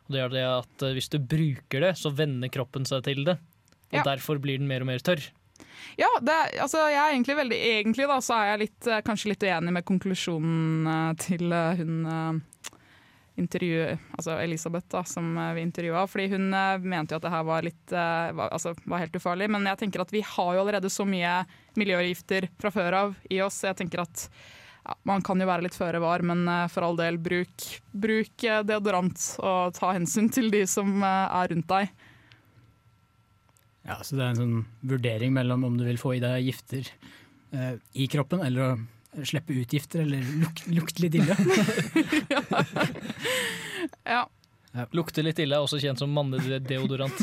Og 0.08 0.13
det 0.15 0.22
er 0.25 0.34
det 0.34 0.44
at 0.50 0.86
eh, 0.89 0.94
hvis 0.98 1.08
du 1.13 1.17
bruker 1.24 1.86
det, 1.88 1.94
så 2.00 2.12
venner 2.15 2.51
kroppen 2.51 2.86
seg 2.89 3.06
til 3.08 3.24
det. 3.29 3.38
Og 3.94 4.01
Ja. 4.01 4.03
derfor 4.03 4.41
blir 4.44 4.60
den 4.60 4.67
mer 4.67 4.84
og 4.84 4.89
mer 4.91 5.00
tørr. 5.00 5.24
Ja, 5.98 6.10
det, 6.22 6.36
altså, 6.62 6.84
jeg 6.92 7.00
er 7.02 7.16
egentlig 7.16 7.38
veldig 7.40 7.58
Egentlig 7.72 8.06
da, 8.10 8.20
så 8.22 8.36
er 8.38 8.52
jeg 8.52 8.62
litt, 8.66 8.88
eh, 8.90 9.04
kanskje 9.06 9.32
litt 9.32 9.46
uenig 9.48 9.74
med 9.80 9.86
konklusjonen 9.88 10.92
eh, 10.94 11.14
til 11.24 11.54
eh, 11.54 11.82
hun 11.82 12.44
intervju, 13.38 13.82
altså 14.18 14.34
Elisabeth, 14.42 14.88
da, 14.90 15.04
som 15.06 15.36
vi 15.54 15.62
intervjua. 15.62 16.08
Fordi 16.10 16.24
hun 16.32 16.48
mente 16.82 17.14
jo 17.14 17.20
at 17.20 17.26
det 17.28 17.30
her 17.30 17.44
var 17.46 17.68
litt 17.68 17.92
var, 17.94 18.48
altså, 18.48 18.72
var 18.90 19.04
helt 19.04 19.14
ufarlig. 19.14 19.46
Men 19.54 19.68
jeg 19.70 19.78
tenker 19.84 20.02
at 20.02 20.14
vi 20.14 20.24
har 20.26 20.56
jo 20.56 20.64
allerede 20.64 20.90
så 20.90 21.06
mye 21.06 21.36
miljøgifter 21.78 22.48
fra 22.58 22.72
før 22.74 22.98
av 22.98 23.14
i 23.30 23.38
oss. 23.46 23.60
Jeg 23.62 23.78
tenker 23.78 24.02
at 24.02 24.24
ja, 24.82 24.98
man 25.06 25.22
kan 25.22 25.38
jo 25.38 25.46
være 25.52 25.68
litt 25.68 25.78
føre 25.78 26.02
var, 26.02 26.26
men 26.26 26.50
for 26.74 26.88
all 26.88 26.98
del, 26.98 27.22
bruk, 27.22 27.68
bruk 27.94 28.48
deodorant 28.72 29.30
og 29.38 29.78
ta 29.78 29.94
hensyn 29.94 30.34
til 30.34 30.50
de 30.58 30.66
som 30.66 30.98
er 31.06 31.54
rundt 31.54 31.70
deg. 31.70 31.94
Ja, 33.88 33.98
så 34.03 34.17
det 34.20 34.25
er 34.25 34.34
en 34.34 34.41
sånn 34.41 34.58
vurdering 34.88 35.32
mellom 35.36 35.63
om 35.67 35.77
du 35.79 35.86
vil 35.88 36.00
få 36.01 36.17
i 36.17 36.24
deg 36.24 36.44
gifter 36.50 36.89
eh, 37.56 37.75
i 37.96 38.08
kroppen, 38.12 38.44
eller 38.44 38.74
å 38.74 39.24
slippe 39.25 39.56
ut 39.56 39.74
gifter, 39.74 40.03
eller 40.03 40.25
luk 40.44 40.65
lukte 40.67 41.06
litt 41.06 41.15
ille. 41.22 41.38
Ja. 44.08 44.25
Lukter 44.94 45.24
litt 45.25 45.39
ille, 45.41 45.56
er 45.58 45.63
også 45.63 45.79
kjent 45.82 46.00
som 46.01 46.12
mannedeodorant. 46.13 47.17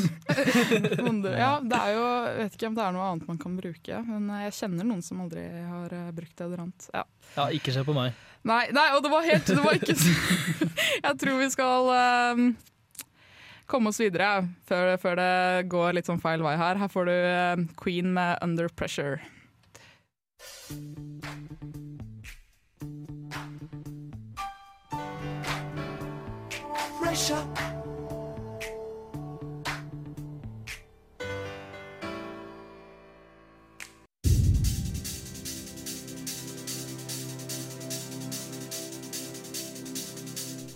Ja, 1.35 1.59
det 1.61 1.77
er 1.77 1.91
jo, 1.93 2.03
jeg 2.25 2.37
vet 2.39 2.57
ikke 2.57 2.67
om 2.67 2.75
det 2.75 2.83
er 2.83 2.95
noe 2.95 3.05
annet 3.11 3.29
man 3.29 3.39
kan 3.39 3.55
bruke, 3.57 3.99
men 4.07 4.27
eh, 4.33 4.45
jeg 4.47 4.55
kjenner 4.59 4.87
noen 4.89 5.03
som 5.05 5.21
aldri 5.23 5.43
har 5.45 5.93
eh, 5.95 6.09
brukt 6.15 6.35
deodorant. 6.41 6.87
Ja. 6.93 7.03
Ja, 7.37 7.47
ikke 7.55 7.73
se 7.75 7.85
på 7.85 7.95
meg. 7.95 8.17
Nei, 8.45 8.63
nei, 8.75 8.87
og 8.97 9.01
det 9.05 9.09
var 9.13 9.25
helt 9.25 9.47
Det 9.49 9.57
var 9.57 9.73
ikke 9.73 9.95
så 9.97 10.11
Jeg 11.07 11.15
tror 11.21 11.39
vi 11.39 11.47
skal 11.53 11.87
eh, 11.95 12.43
komme 13.69 13.91
oss 13.91 13.99
videre 14.01 14.47
før, 14.67 14.95
før 15.01 15.19
det 15.19 15.69
går 15.71 15.97
litt 15.97 16.09
sånn 16.09 16.21
feil 16.21 16.43
vei 16.45 16.55
her. 16.59 16.79
Her 16.81 16.91
får 16.91 17.09
du 17.09 17.15
eh, 17.15 17.65
Queen 17.81 18.13
med 18.13 18.37
'Under 18.41 18.69
Pressure'. 18.69 19.21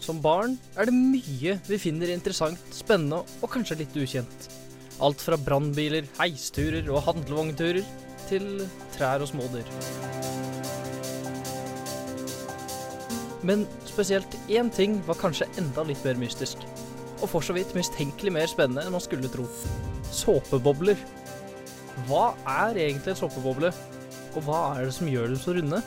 Som 0.10 0.24
barn 0.26 0.56
er 0.74 0.88
det 0.90 0.94
mye 0.98 1.52
vi 1.68 1.78
finner 1.78 2.10
interessant, 2.10 2.58
spennende 2.74 3.20
og 3.46 3.52
kanskje 3.54 3.76
litt 3.84 3.94
ukjent. 3.94 4.46
Alt 5.06 5.22
fra 5.22 5.38
brannbiler, 5.38 6.08
heisturer 6.18 6.90
og 6.90 7.04
handlevognturer 7.06 7.86
til 8.26 8.64
trær 8.96 9.22
og 9.22 9.30
smådyr. 9.30 9.70
Men 13.46 13.68
spesielt 13.86 14.34
én 14.50 14.74
ting 14.74 14.98
var 15.06 15.22
kanskje 15.22 15.46
enda 15.62 15.86
litt 15.86 16.02
mer 16.02 16.18
mystisk. 16.18 16.66
Og 17.20 17.30
for 17.30 17.46
så 17.46 17.54
vidt 17.54 17.78
mistenkelig 17.78 18.34
mer 18.34 18.50
spennende 18.50 18.88
enn 18.88 18.98
man 18.98 19.06
skulle 19.06 19.30
tro. 19.30 19.46
Såpebobler. 20.10 20.98
Hva 22.10 22.32
er 22.66 22.82
egentlig 22.88 23.14
en 23.14 23.22
såpeboble? 23.22 23.70
Og 24.34 24.42
hva 24.50 24.72
er 24.74 24.90
det 24.90 24.98
som 24.98 25.14
gjør 25.14 25.36
dem 25.36 25.44
så 25.46 25.54
runde? 25.54 25.86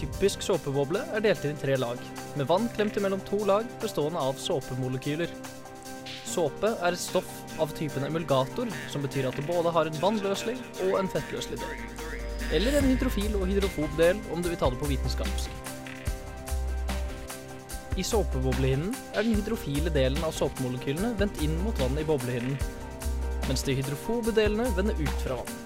Typisk 0.00 0.42
såpeboble 0.44 1.02
er 1.14 1.24
delt 1.24 1.44
inn 1.44 1.56
i 1.56 1.60
tre 1.60 1.76
lag, 1.80 2.00
med 2.38 2.48
vann 2.48 2.68
klemt 2.74 2.96
imellom 2.96 3.20
to 3.28 3.42
lag 3.48 3.68
bestående 3.82 4.20
av 4.20 4.38
såpemolekyler. 4.40 5.32
Såpe 6.30 6.72
er 6.78 6.94
et 6.94 7.02
stoff 7.02 7.30
av 7.60 7.72
typen 7.76 8.06
emulgator, 8.06 8.70
som 8.92 9.02
betyr 9.04 9.28
at 9.28 9.36
det 9.36 9.46
både 9.48 9.72
har 9.74 9.90
en 9.90 9.98
vannløselig 10.02 10.56
og 10.86 10.96
en 11.00 11.10
fettløselig 11.10 11.58
del. 11.60 11.82
Eller 12.56 12.78
en 12.78 12.88
hydrofil 12.90 13.34
og 13.38 13.48
hydrofob 13.50 13.96
del, 13.98 14.20
om 14.34 14.42
du 14.42 14.50
vil 14.50 14.58
ta 14.58 14.70
det 14.70 14.80
på 14.80 14.90
vitenskapsk. 14.90 15.58
I 17.98 18.06
såpeboblehinnen 18.06 18.94
er 19.12 19.26
den 19.26 19.34
hydrofile 19.36 19.90
delen 19.92 20.22
av 20.24 20.32
såpemolekylene 20.32 21.12
vendt 21.18 21.42
inn 21.44 21.56
mot 21.64 21.76
vannet 21.82 22.04
i 22.04 22.08
boblehinnen, 22.08 22.56
mens 23.48 23.66
de 23.66 23.74
hydrofobe 23.76 24.32
delene 24.36 24.70
vender 24.76 24.96
ut 25.02 25.18
fra 25.24 25.40
vann. 25.42 25.58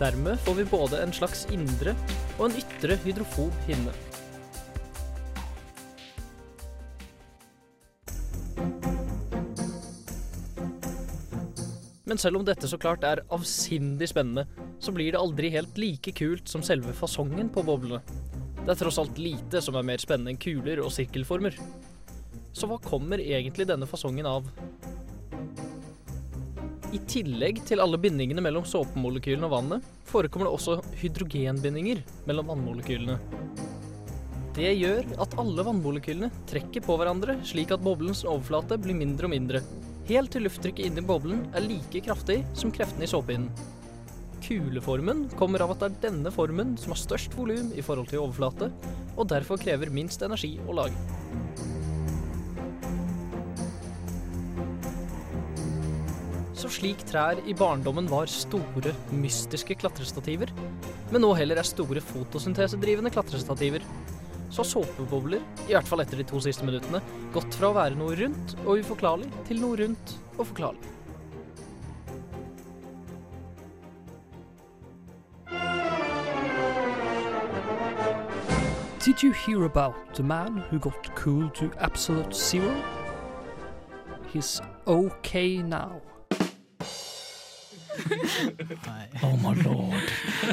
Dermed 0.00 0.40
får 0.46 0.58
vi 0.60 0.70
både 0.70 1.02
en 1.02 1.14
slags 1.16 1.46
indre 1.52 1.96
og 2.36 2.48
en 2.48 2.58
ytre 2.60 2.98
hydrofob 3.04 3.54
hinne. 3.68 3.94
Men 12.06 12.20
selv 12.22 12.38
om 12.38 12.44
dette 12.46 12.68
så 12.70 12.78
klart 12.78 13.02
er 13.04 13.24
avsindig 13.34 14.06
spennende, 14.12 14.46
så 14.78 14.92
blir 14.94 15.12
det 15.12 15.20
aldri 15.20 15.50
helt 15.52 15.76
like 15.80 16.12
kult 16.16 16.48
som 16.48 16.62
selve 16.64 16.94
fasongen 16.94 17.50
på 17.52 17.64
boblene. 17.66 17.98
Det 18.62 18.72
er 18.72 18.78
tross 18.80 19.00
alt 19.02 19.18
lite 19.18 19.60
som 19.62 19.76
er 19.78 19.84
mer 19.86 20.00
spennende 20.02 20.32
enn 20.32 20.40
kuler 20.40 20.80
og 20.84 20.92
sirkelformer. 20.94 21.58
Så 22.56 22.70
hva 22.70 22.78
kommer 22.82 23.20
egentlig 23.20 23.66
denne 23.68 23.88
fasongen 23.90 24.26
av? 24.30 24.46
I 26.96 27.00
tillegg 27.04 27.58
til 27.68 27.82
alle 27.82 27.98
bindingene 28.00 28.40
mellom 28.40 28.64
såpemolekylene 28.64 29.48
og 29.48 29.52
vannet, 29.52 29.88
forekommer 30.08 30.48
det 30.48 30.54
også 30.56 30.76
hydrogenbindinger 30.96 32.00
mellom 32.28 32.48
vannmolekylene. 32.52 33.18
Det 34.56 34.70
gjør 34.78 35.10
at 35.20 35.34
alle 35.42 35.66
vannmolekylene 35.66 36.30
trekker 36.48 36.84
på 36.86 36.96
hverandre, 36.96 37.36
slik 37.44 37.74
at 37.74 37.82
boblens 37.84 38.22
overflate 38.24 38.78
blir 38.80 38.96
mindre 38.96 39.28
og 39.28 39.34
mindre, 39.34 39.60
helt 40.08 40.32
til 40.32 40.46
lufttrykket 40.46 40.88
inni 40.88 41.04
boblen 41.04 41.42
er 41.52 41.66
like 41.66 42.00
kraftig 42.06 42.38
som 42.56 42.72
kreftene 42.72 43.04
i 43.04 43.10
såpehinnen. 43.12 43.50
Kuleformen 44.46 45.26
kommer 45.36 45.66
av 45.66 45.74
at 45.74 45.82
det 45.82 45.90
er 45.90 46.02
denne 46.06 46.32
formen 46.32 46.76
som 46.80 46.94
har 46.94 47.02
størst 47.02 47.36
volum 47.36 47.74
i 47.76 47.84
forhold 47.84 48.08
til 48.08 48.22
overflate, 48.22 48.70
og 49.18 49.28
derfor 49.34 49.60
krever 49.60 49.92
minst 49.92 50.24
energi 50.24 50.54
å 50.64 50.78
lage. 50.80 51.44
Så 56.66 56.80
slik 56.80 57.04
trær 57.06 57.38
i 57.46 57.52
barndommen 57.54 58.08
var 58.10 58.26
store, 58.26 58.90
mystiske 59.14 59.76
klatrestativer, 59.78 60.50
men 61.12 61.22
nå 61.22 61.28
heller 61.38 61.60
er 61.60 61.66
store 61.68 62.00
fotosyntesedrivende 62.02 63.12
klatrestativer, 63.14 63.84
så 64.50 64.64
har 64.64 64.66
såpebobler, 64.72 65.44
i 65.68 65.76
hvert 65.76 65.86
fall 65.86 66.02
etter 66.02 66.18
de 66.18 66.24
to 66.26 66.40
siste 66.42 66.66
minuttene, 66.66 66.98
gått 67.36 67.54
fra 67.54 67.70
å 67.70 67.76
være 67.76 67.94
noe 68.00 68.16
rundt 68.18 68.56
og 68.64 68.80
uforklarlig 68.82 69.30
til 69.46 69.62
noe 69.62 69.78
rundt 69.78 70.16
og 70.40 70.48
forklarlig. 70.48 70.90
Did 79.06 79.22
you 79.22 79.30
hear 79.30 79.70
about 79.70 80.18
the 80.18 80.26
man 80.26 80.58
who 80.66 80.80
got 80.80 81.14
cooled 81.14 81.54
to 81.62 81.70
absolute 81.78 82.34
zero? 82.34 82.74
He's 84.34 84.60
okay 84.88 85.62
now. 85.62 86.02
Oh 89.24 89.34
my 89.40 89.54
lord. 89.62 90.10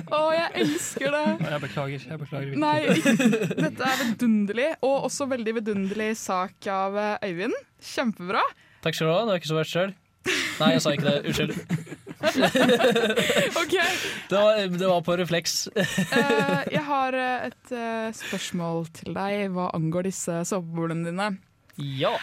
Å, 0.07 0.19
jeg 0.35 0.49
elsker 0.63 1.13
det! 1.13 1.23
Jeg 1.43 1.61
beklager. 1.65 2.05
jeg 2.09 2.21
beklager. 2.21 2.53
Nei, 2.59 2.77
dette 3.65 3.89
er 3.89 4.03
vidunderlig, 4.03 4.69
og 4.85 5.09
også 5.09 5.27
veldig 5.31 5.57
vidunderlig 5.59 6.13
sak 6.19 6.69
av 6.71 6.97
eh, 6.99 7.27
Øyvind. 7.29 7.57
Kjempebra. 7.83 8.43
Takk 8.85 8.97
skal 8.97 9.09
du 9.09 9.13
ha, 9.13 9.19
det 9.23 9.33
var 9.33 9.41
ikke 9.41 9.51
så 9.51 9.59
verst 9.59 9.77
sjøl. 9.77 9.93
Nei, 10.61 10.69
jeg 10.75 10.83
sa 10.83 10.93
ikke 10.95 11.09
det. 11.09 11.17
Unnskyld. 11.27 11.53
okay. 13.63 13.89
Det 14.29 14.37
var, 14.37 14.61
det 14.67 14.87
var 14.87 15.01
på 15.03 15.17
refleks. 15.19 15.67
uh, 15.75 16.63
jeg 16.71 16.83
har 16.87 17.17
eh, 17.17 17.49
et 17.49 17.73
uh, 17.75 18.07
spørsmål 18.15 18.87
til 18.95 19.17
deg 19.17 19.51
hva 19.55 19.69
angår 19.75 20.07
disse 20.07 20.39
såpeboblene 20.47 21.09
dine. 21.09 21.29
Ja. 21.99 22.13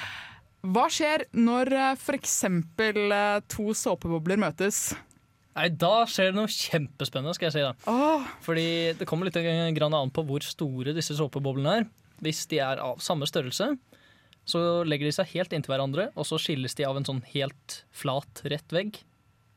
Hva 0.65 0.87
skjer 0.93 1.27
når 1.37 1.73
uh, 1.77 1.87
f.eks. 1.99 2.39
Uh, 2.49 3.41
to 3.50 3.71
såpebobler 3.77 4.41
møtes? 4.41 4.91
Nei, 5.61 5.69
da 5.76 6.07
skjer 6.09 6.31
det 6.31 6.38
noe 6.38 6.49
kjempespennende, 6.49 7.37
skal 7.37 7.50
jeg 7.50 7.57
si. 7.59 7.64
da. 7.67 7.75
Oh. 7.93 8.25
Fordi 8.45 8.67
det 8.97 9.09
kommer 9.09 9.29
litt 9.29 9.37
grann 9.76 9.97
an 9.97 10.12
på 10.14 10.25
hvor 10.25 10.45
store 10.45 10.95
disse 10.97 11.17
såpeboblene 11.19 11.75
er. 11.83 11.88
Hvis 12.25 12.47
de 12.49 12.62
er 12.64 12.81
av 12.81 13.00
samme 13.05 13.29
størrelse, 13.29 13.75
så 14.49 14.61
legger 14.88 15.09
de 15.09 15.14
seg 15.14 15.35
helt 15.35 15.52
inntil 15.57 15.75
hverandre, 15.75 16.09
og 16.17 16.26
så 16.29 16.40
skilles 16.40 16.76
de 16.79 16.87
av 16.88 16.97
en 16.97 17.07
sånn 17.07 17.21
helt 17.35 17.83
flat, 17.93 18.43
rett 18.49 18.73
vegg. 18.73 19.02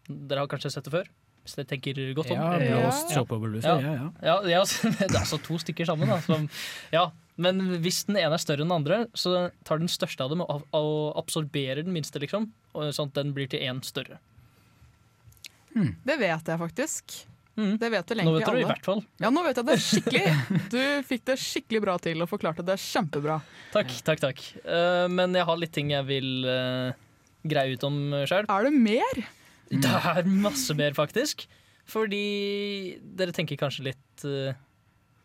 Dere 0.09 0.43
har 0.43 0.51
kanskje 0.51 0.73
sett 0.75 0.89
det 0.89 0.95
før? 0.97 1.07
Hvis 1.43 1.57
dere 1.57 1.67
tenker 1.71 1.97
godt 2.15 2.31
om. 2.31 2.39
Ja, 2.39 2.51
blåst 2.59 3.15
ja. 3.15 3.23
Ja. 3.23 3.73
Ja, 3.79 3.95
ja. 3.95 4.09
Ja, 4.23 4.35
ja, 4.59 4.63
det 4.99 5.09
er 5.09 5.19
altså 5.23 5.39
to 5.43 5.59
stykker 5.59 5.87
sammen. 5.87 6.11
Da, 6.11 6.19
som, 6.23 6.47
ja. 6.91 7.07
Men 7.39 7.63
hvis 7.83 8.03
den 8.07 8.19
ene 8.19 8.37
er 8.37 8.43
større 8.43 8.63
enn 8.63 8.69
den 8.69 8.77
andre, 8.77 8.99
så 9.17 9.49
tar 9.67 9.81
den 9.81 9.91
største 9.91 10.23
av 10.23 10.35
dem 10.35 10.43
og, 10.45 10.67
og 10.75 11.17
absorberer 11.19 11.83
den 11.83 11.95
minste, 11.95 12.21
liksom. 12.23 12.51
Sånn 12.75 13.11
at 13.11 13.17
den 13.17 13.33
blir 13.35 13.49
til 13.51 13.63
én 13.63 13.81
større. 13.87 14.19
Det 15.73 16.17
vet 16.21 16.51
jeg 16.53 16.61
faktisk. 16.61 17.15
Mm. 17.53 17.75
Det 17.77 17.89
vet 17.93 18.11
vel 18.11 18.19
Nå 18.25 18.31
egentlig 18.33 18.39
vet 18.41 18.55
du 18.55 18.63
i 18.63 18.69
hvert 18.71 18.87
fall. 18.87 19.01
Ja, 19.21 19.29
nå 19.33 19.43
vet 19.45 19.59
jeg 19.59 19.67
det 19.67 19.77
skikkelig. 19.85 20.23
Du 20.73 20.81
fikk 21.05 21.25
det 21.29 21.37
skikkelig 21.41 21.81
bra 21.85 21.97
til 22.01 22.25
og 22.25 22.29
forklarte 22.31 22.65
det 22.65 22.79
kjempebra. 22.81 23.39
Takk, 23.75 23.93
takk, 24.07 24.23
takk. 24.23 24.43
Uh, 24.65 25.05
men 25.13 25.37
jeg 25.37 25.45
har 25.49 25.59
litt 25.61 25.73
ting 25.75 25.93
jeg 25.93 26.07
vil 26.09 26.47
uh, 26.49 26.95
greie 27.45 27.77
ut 27.77 27.85
om 27.85 27.99
sjøl. 28.25 28.49
Er 28.49 28.69
det 28.69 28.73
mer? 28.73 29.25
Det 29.73 29.97
er 30.13 30.29
masse 30.29 30.73
mer, 30.77 30.95
faktisk. 30.97 31.45
Fordi 31.89 32.97
dere 33.17 33.35
tenker 33.35 33.59
kanskje 33.59 33.89
litt 33.91 34.25
uh, 34.27 34.55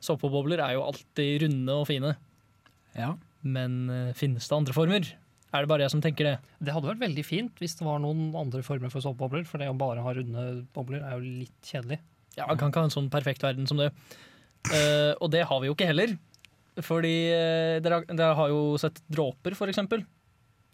Såpebobler 0.03 0.61
er 0.63 0.77
jo 0.77 0.85
alltid 0.87 1.43
runde 1.47 1.75
og 1.75 1.89
fine. 1.89 2.13
Ja. 2.95 3.15
Men 3.43 3.81
uh, 3.91 4.13
finnes 4.19 4.47
det 4.47 4.57
andre 4.57 4.77
former? 4.77 5.09
Er 5.55 5.65
det 5.65 5.71
bare 5.71 5.85
jeg 5.87 5.93
som 5.95 6.03
tenker 6.05 6.27
det? 6.29 6.35
Det 6.61 6.73
hadde 6.75 6.91
vært 6.91 7.01
veldig 7.07 7.25
fint 7.25 7.61
hvis 7.63 7.77
det 7.79 7.87
var 7.87 8.01
noen 8.03 8.35
andre 8.37 8.61
former 8.67 8.91
for 8.93 9.01
såpebobler, 9.05 9.47
for 9.49 9.63
det 9.63 9.71
å 9.71 9.77
bare 9.81 10.03
ha 10.05 10.13
runde 10.19 10.45
bobler 10.77 11.01
er 11.09 11.17
jo 11.17 11.23
litt 11.45 11.71
kjedelig. 11.71 12.01
Ja, 12.37 12.47
Man 12.51 12.59
kan 12.61 12.69
ikke 12.71 12.83
ha 12.85 12.89
en 12.91 12.95
sånn 12.95 13.09
perfekt 13.13 13.43
verden 13.43 13.67
som 13.67 13.81
det. 13.81 13.89
Uh, 14.69 15.15
og 15.25 15.31
det 15.33 15.47
har 15.49 15.63
vi 15.63 15.71
jo 15.71 15.75
ikke 15.77 15.89
heller. 15.89 16.13
Fordi 16.85 17.15
uh, 17.33 17.79
dere, 17.83 18.03
har- 18.03 18.13
dere 18.13 18.37
har 18.39 18.53
jo 18.53 18.61
sett 18.79 19.01
dråper, 19.11 19.57
for 19.59 19.73
eksempel. 19.73 20.05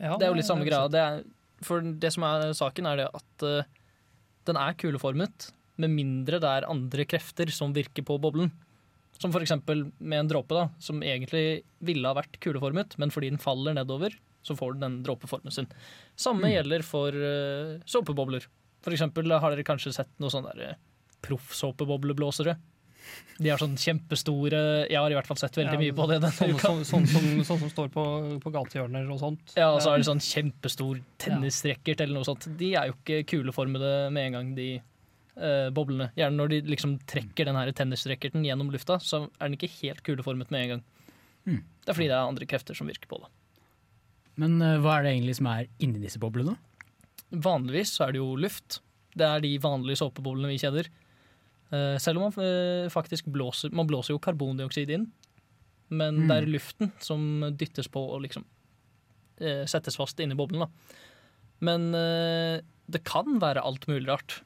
Ja, 0.03 0.17
det 0.19 0.27
er 0.27 0.33
jo 0.35 0.41
litt 0.41 0.49
samme 0.51 0.67
greia. 0.67 0.91
Det 0.91 1.01
er, 1.01 1.23
for 1.65 1.81
det 2.03 2.11
som 2.13 2.27
er 2.27 2.51
saken, 2.59 2.91
er 2.91 3.05
det 3.05 3.09
at 3.15 3.47
uh, 3.47 3.63
den 4.51 4.59
er 4.61 4.77
kuleformet, 4.81 5.53
med 5.81 5.91
mindre 5.95 6.39
det 6.43 6.51
er 6.51 6.69
andre 6.71 7.07
krefter 7.09 7.51
som 7.55 7.73
virker 7.75 8.05
på 8.07 8.19
boblen. 8.23 8.51
Som 9.23 9.31
for 9.33 9.43
eksempel 9.47 9.87
med 10.03 10.25
en 10.25 10.29
dråpe, 10.35 10.55
da, 10.59 10.67
som 10.83 10.99
egentlig 11.07 11.63
ville 11.87 12.07
ha 12.11 12.19
vært 12.19 12.37
kuleformet, 12.43 12.99
men 12.99 13.15
fordi 13.15 13.31
den 13.33 13.41
faller 13.43 13.75
nedover, 13.79 14.13
så 14.45 14.57
får 14.59 14.77
den 14.77 14.85
den 14.85 15.01
dråpeformen 15.07 15.55
sin. 15.55 15.71
Samme 16.17 16.53
gjelder 16.53 16.85
for 16.87 17.17
uh, 17.17 17.81
såpebobler. 17.89 18.47
For 18.85 18.95
eksempel 18.95 19.33
har 19.33 19.55
dere 19.55 19.67
kanskje 19.67 19.95
sett 19.97 20.13
noen 20.21 20.35
sånne 20.35 20.55
der 20.55 20.77
uh, 20.77 20.81
proffsåpebobleblåsere. 21.25 22.57
De 23.37 23.51
er 23.53 23.61
sånn 23.61 23.75
kjempestore 23.77 24.59
Jeg 24.89 24.97
har 24.97 25.13
i 25.13 25.17
hvert 25.17 25.27
fall 25.29 25.37
sett 25.37 25.59
veldig 25.59 25.75
Ja, 25.75 25.81
mye 25.83 25.97
på 25.97 26.07
det 26.09 26.17
denne 26.23 26.31
Sånn, 26.33 26.55
uka. 26.55 26.71
sånn, 26.71 26.85
sånn, 26.89 27.05
som, 27.11 27.27
sånn 27.51 27.61
som 27.65 27.73
står 27.73 27.91
på, 27.93 28.05
på 28.41 28.53
gatehjørner 28.55 29.11
og 29.13 29.21
sånt. 29.21 29.53
Ja, 29.59 29.67
og 29.75 29.83
så 29.85 29.93
er 29.93 30.01
det 30.01 30.09
sånn 30.09 30.23
kjempestor 30.25 31.03
tennisracket 31.21 32.01
eller 32.01 32.17
noe 32.21 32.29
sånt. 32.29 32.49
De 32.61 32.73
er 32.79 32.89
jo 32.89 32.97
ikke 32.97 33.21
kuleformede 33.35 33.93
med 34.15 34.31
en 34.31 34.39
gang, 34.39 34.55
de 34.57 34.69
eh, 34.79 35.69
boblene. 35.75 36.11
Gjerne 36.17 36.41
når 36.41 36.55
de 36.55 36.61
liksom 36.73 36.97
trekker 37.11 37.51
den 37.51 37.61
her 37.61 37.73
tennisracketen 37.77 38.47
gjennom 38.47 38.73
lufta, 38.73 38.97
så 39.03 39.27
er 39.27 39.49
den 39.51 39.59
ikke 39.59 39.73
helt 39.83 40.05
kuleformet 40.07 40.55
med 40.55 40.65
en 40.65 40.75
gang. 40.75 40.85
Mm. 41.45 41.61
Det 41.61 41.91
er 41.93 41.99
fordi 41.99 42.11
det 42.11 42.17
er 42.17 42.33
andre 42.33 42.49
krefter 42.49 42.79
som 42.79 42.89
virker 42.89 43.11
på 43.11 43.21
det. 43.21 43.33
Men 44.41 44.57
eh, 44.63 44.79
hva 44.83 44.97
er 44.99 45.05
det 45.07 45.13
egentlig 45.15 45.37
som 45.39 45.49
er 45.53 45.69
inni 45.85 46.01
disse 46.03 46.19
boblene? 46.23 46.57
Vanligvis 47.31 47.93
så 47.97 48.07
er 48.09 48.15
det 48.15 48.21
jo 48.23 48.35
luft. 48.39 48.81
Det 49.15 49.27
er 49.27 49.43
de 49.45 49.53
vanlige 49.63 50.01
såpeboblene 50.03 50.51
vi 50.51 50.59
kjenner. 50.63 50.89
Eh, 51.75 51.97
selv 52.03 52.19
om 52.21 52.27
man 52.29 52.45
eh, 52.45 52.89
faktisk 52.93 53.27
blåser 53.33 53.73
Man 53.75 53.87
blåser 53.91 54.15
jo 54.15 54.23
karbondioksid 54.23 54.91
inn, 54.91 55.07
men 55.91 56.23
Mm. 56.25 56.29
det 56.29 56.37
er 56.37 56.47
luften 56.51 56.93
som 57.03 57.21
dyttes 57.57 57.87
på 57.93 58.01
og 58.15 58.23
liksom 58.25 58.45
settes 59.67 59.97
fast 59.99 60.21
inni 60.23 60.37
boblen. 60.39 60.61
da. 60.63 60.69
Men 61.61 61.91
det 61.93 63.01
kan 63.05 63.41
være 63.43 63.63
alt 63.67 63.87
mulig 63.91 64.07
rart. 64.07 64.37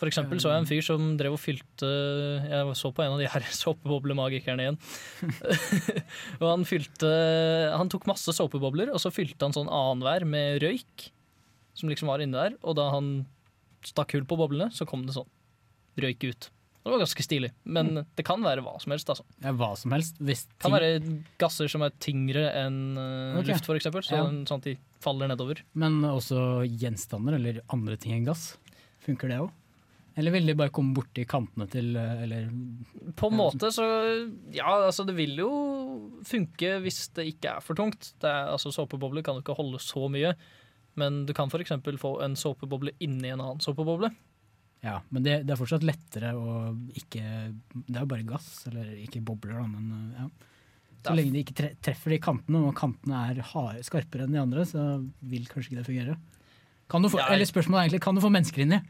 For 0.00 0.08
eksempel 0.08 0.40
så 0.40 0.52
jeg 0.54 0.62
en 0.62 0.68
fyr 0.68 0.84
som 0.84 1.08
drev 1.20 1.34
og 1.36 1.42
fylte 1.42 1.88
Jeg 2.48 2.76
så 2.78 2.88
på 2.96 3.04
en 3.04 3.16
av 3.16 3.20
de 3.20 3.28
her 3.28 3.44
såpeboblemagikerne 3.62 4.64
igjen. 4.64 4.78
og 6.40 6.46
han 6.46 6.64
fylte 6.68 7.10
Han 7.76 7.92
tok 7.92 8.08
masse 8.08 8.32
såpebobler, 8.36 8.92
og 8.94 9.02
så 9.02 9.12
fylte 9.12 9.44
han 9.44 9.56
sånn 9.56 9.68
annenhver 9.68 10.24
med 10.28 10.62
røyk. 10.64 11.10
Som 11.76 11.92
liksom 11.92 12.08
var 12.10 12.24
inne 12.24 12.48
der. 12.48 12.56
Og 12.64 12.78
da 12.80 12.88
han 12.94 13.12
stakk 13.86 14.16
hull 14.16 14.24
på 14.28 14.40
boblene, 14.40 14.70
så 14.72 14.88
kom 14.88 15.04
det 15.06 15.16
sånn 15.16 15.28
røyk 16.00 16.26
ut. 16.32 16.48
Det 16.80 16.88
var 16.88 17.02
ganske 17.02 17.24
stilig. 17.24 17.50
Men 17.68 18.06
det 18.16 18.24
kan 18.24 18.40
være 18.40 18.64
hva 18.64 18.78
som 18.80 18.94
helst, 18.94 19.10
altså. 19.12 19.24
Ja, 19.44 19.52
hva 19.52 19.74
som 19.76 19.92
helst. 19.92 20.16
Hvis 20.16 20.46
Det 20.48 20.62
kan 20.64 20.72
være 20.72 21.00
gasser 21.40 21.68
som 21.68 21.84
er 21.84 21.92
tyngre 22.00 22.46
enn 22.56 22.78
okay. 23.36 23.52
Luft, 23.52 23.68
eksempel. 23.76 24.04
Så 24.06 24.16
Ja. 24.16 24.24
sånn 24.48 24.62
at 24.64 24.68
de 24.70 24.78
faller 25.04 25.28
nedover. 25.28 25.60
Men 25.74 26.00
også 26.08 26.64
gjenstander 26.64 27.36
eller 27.36 27.60
andre 27.68 27.98
ting 28.00 28.16
enn 28.16 28.24
gass. 28.24 28.56
Funker 29.04 29.28
det 29.28 29.40
òg? 29.44 29.50
Eller 30.18 30.34
vil 30.34 30.48
de 30.50 30.56
bare 30.58 30.72
komme 30.74 30.94
borti 30.96 31.22
kantene 31.28 31.68
til 31.70 31.92
eh, 31.98 32.24
eller 32.24 32.48
På 33.18 33.30
en 33.30 33.38
måte 33.38 33.70
så 33.74 33.84
Ja, 34.54 34.72
altså 34.88 35.06
det 35.06 35.14
vil 35.18 35.36
jo 35.38 35.50
funke 36.26 36.78
hvis 36.84 37.04
det 37.16 37.28
ikke 37.34 37.54
er 37.56 37.64
for 37.64 37.78
tungt. 37.78 38.12
Det 38.22 38.30
er, 38.30 38.50
altså 38.54 38.72
Såpebobler 38.74 39.24
kan 39.26 39.38
jo 39.38 39.44
ikke 39.44 39.58
holde 39.58 39.82
så 39.82 40.08
mye. 40.12 40.34
Men 40.98 41.22
du 41.28 41.34
kan 41.36 41.52
f.eks. 41.52 41.76
få 42.02 42.16
en 42.24 42.34
såpeboble 42.38 42.96
inni 42.98 43.30
en 43.30 43.40
annen 43.40 43.62
såpeboble. 43.62 44.10
Ja, 44.80 44.98
men 45.12 45.24
det, 45.24 45.42
det 45.44 45.54
er 45.54 45.60
fortsatt 45.60 45.84
lettere 45.84 46.32
å 46.36 46.70
ikke 46.96 47.20
Det 47.20 47.92
er 47.92 48.00
jo 48.00 48.08
bare 48.08 48.24
gass, 48.28 48.48
eller 48.70 48.94
ikke 49.02 49.20
bobler, 49.24 49.58
da, 49.60 49.66
men 49.68 49.90
eh, 49.92 50.22
ja. 50.22 50.30
Så 51.00 51.14
lenge 51.16 51.32
de 51.32 51.40
ikke 51.40 51.70
treffer 51.80 52.12
de 52.12 52.18
kantene, 52.20 52.60
og 52.68 52.74
kantene 52.76 53.22
er 53.30 53.38
hard, 53.54 53.78
skarpere 53.86 54.26
enn 54.26 54.34
de 54.34 54.40
andre, 54.42 54.66
så 54.68 54.82
vil 55.30 55.46
kanskje 55.48 55.70
ikke 55.70 55.78
det 55.78 55.86
fungere. 55.86 56.16
Kan 56.90 57.04
du 57.04 57.10
få, 57.12 57.20
Ja, 57.20 57.28
eller 57.30 57.46
spørsmålet 57.46 57.78
er 57.78 57.84
egentlig, 57.86 58.02
kan 58.02 58.16
du 58.18 58.22
få 58.24 58.30
mennesker 58.34 58.64
inni? 58.64 58.80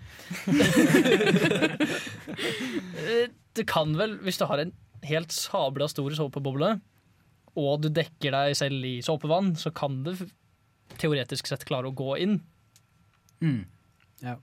Det 3.58 3.66
kan 3.68 3.92
vel, 3.98 4.14
hvis 4.24 4.38
du 4.40 4.46
har 4.48 4.62
en 4.62 4.72
helt 5.04 5.34
sabla 5.34 5.88
stor 5.90 6.14
såpeboble, 6.16 6.70
og 7.58 7.82
du 7.82 7.88
dekker 7.92 8.32
deg 8.32 8.54
selv 8.56 8.86
i 8.86 9.00
såpevann, 9.04 9.52
så 9.58 9.72
kan 9.74 10.04
det 10.06 10.14
teoretisk 11.00 11.50
sett 11.50 11.66
klare 11.68 11.90
å 11.90 11.96
gå 11.96 12.14
inn. 12.22 12.38
Mm. 13.42 13.66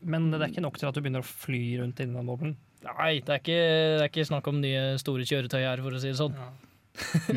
Men 0.02 0.30
det 0.34 0.41
er 0.41 0.52
ikke 0.52 0.65
nok 0.65 0.78
til 0.82 0.89
at 0.89 0.98
du 0.98 1.02
begynner 1.02 1.24
å 1.24 1.28
fly 1.28 1.63
rundt 1.82 2.02
inni 2.04 2.17
den 2.17 2.30
boblen. 2.30 2.56
Nei, 2.86 3.20
det 3.26 3.34
er, 3.34 3.41
ikke, 3.41 3.58
det 3.98 4.04
er 4.04 4.12
ikke 4.12 4.30
snakk 4.30 4.48
om 4.52 4.62
nye 4.62 4.84
store 5.02 5.26
kjøretøy 5.28 5.63
her, 5.63 5.82
for 5.86 5.98
å 5.98 6.02
si 6.02 6.12
det 6.12 6.20
sånn. 6.20 6.38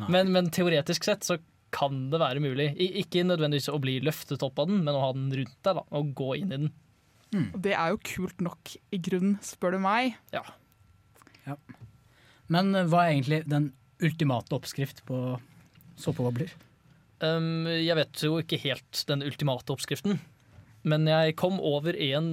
Nei. 0.00 0.08
men, 0.08 0.32
men 0.32 0.52
teoretisk 0.52 1.06
sett 1.06 1.26
så 1.26 1.38
kan 1.74 2.08
det 2.12 2.20
være 2.22 2.42
mulig. 2.42 2.70
I, 2.78 2.90
ikke 3.02 3.24
nødvendigvis 3.26 3.70
å 3.72 3.80
bli 3.82 3.98
løftet 4.04 4.44
opp 4.46 4.60
av 4.62 4.70
den, 4.70 4.82
men 4.86 4.94
å 4.94 5.02
ha 5.02 5.12
den 5.16 5.30
rundt 5.34 5.56
deg 5.66 5.80
da, 5.80 5.84
og 5.98 6.12
gå 6.16 6.34
inn 6.40 6.52
i 6.52 6.58
den. 6.64 6.72
Mm. 7.34 7.48
det 7.58 7.72
er 7.74 7.90
jo 7.90 8.02
kult 8.06 8.42
nok 8.46 8.76
i 8.94 8.98
grunnen, 9.02 9.38
spør 9.42 9.74
du 9.74 9.80
meg. 9.82 10.14
Ja. 10.30 10.44
Men 12.52 12.70
eh, 12.76 12.86
hva 12.86 13.04
er 13.04 13.16
egentlig 13.16 13.40
den 13.50 13.72
ultimate 14.04 14.54
oppskrift 14.54 15.02
på 15.08 15.18
såpebobler? 15.98 16.52
Um, 17.24 17.66
jeg 17.70 17.96
vet 17.98 18.22
jo 18.26 18.38
ikke 18.42 18.60
helt 18.62 19.02
den 19.08 19.24
ultimate 19.26 19.74
oppskriften, 19.74 20.20
men 20.84 21.08
jeg 21.08 21.36
kom 21.40 21.58
over 21.58 21.96
en 21.96 22.28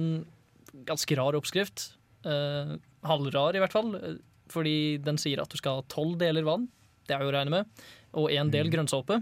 ganske 0.86 1.16
rar 1.18 1.38
oppskrift. 1.38 1.92
Uh, 2.26 2.76
halvrar, 3.06 3.56
i 3.56 3.62
hvert 3.62 3.74
fall. 3.74 3.94
Fordi 4.52 5.00
den 5.02 5.18
sier 5.18 5.42
at 5.42 5.50
du 5.50 5.58
skal 5.58 5.80
ha 5.80 5.86
tolv 5.90 6.18
deler 6.20 6.46
vann, 6.46 6.68
det 7.08 7.16
er 7.16 7.24
jo 7.24 7.32
å 7.32 7.34
regne 7.34 7.54
med, 7.56 7.86
og 8.18 8.30
en 8.30 8.50
del 8.52 8.68
grønnsåpe, 8.70 9.18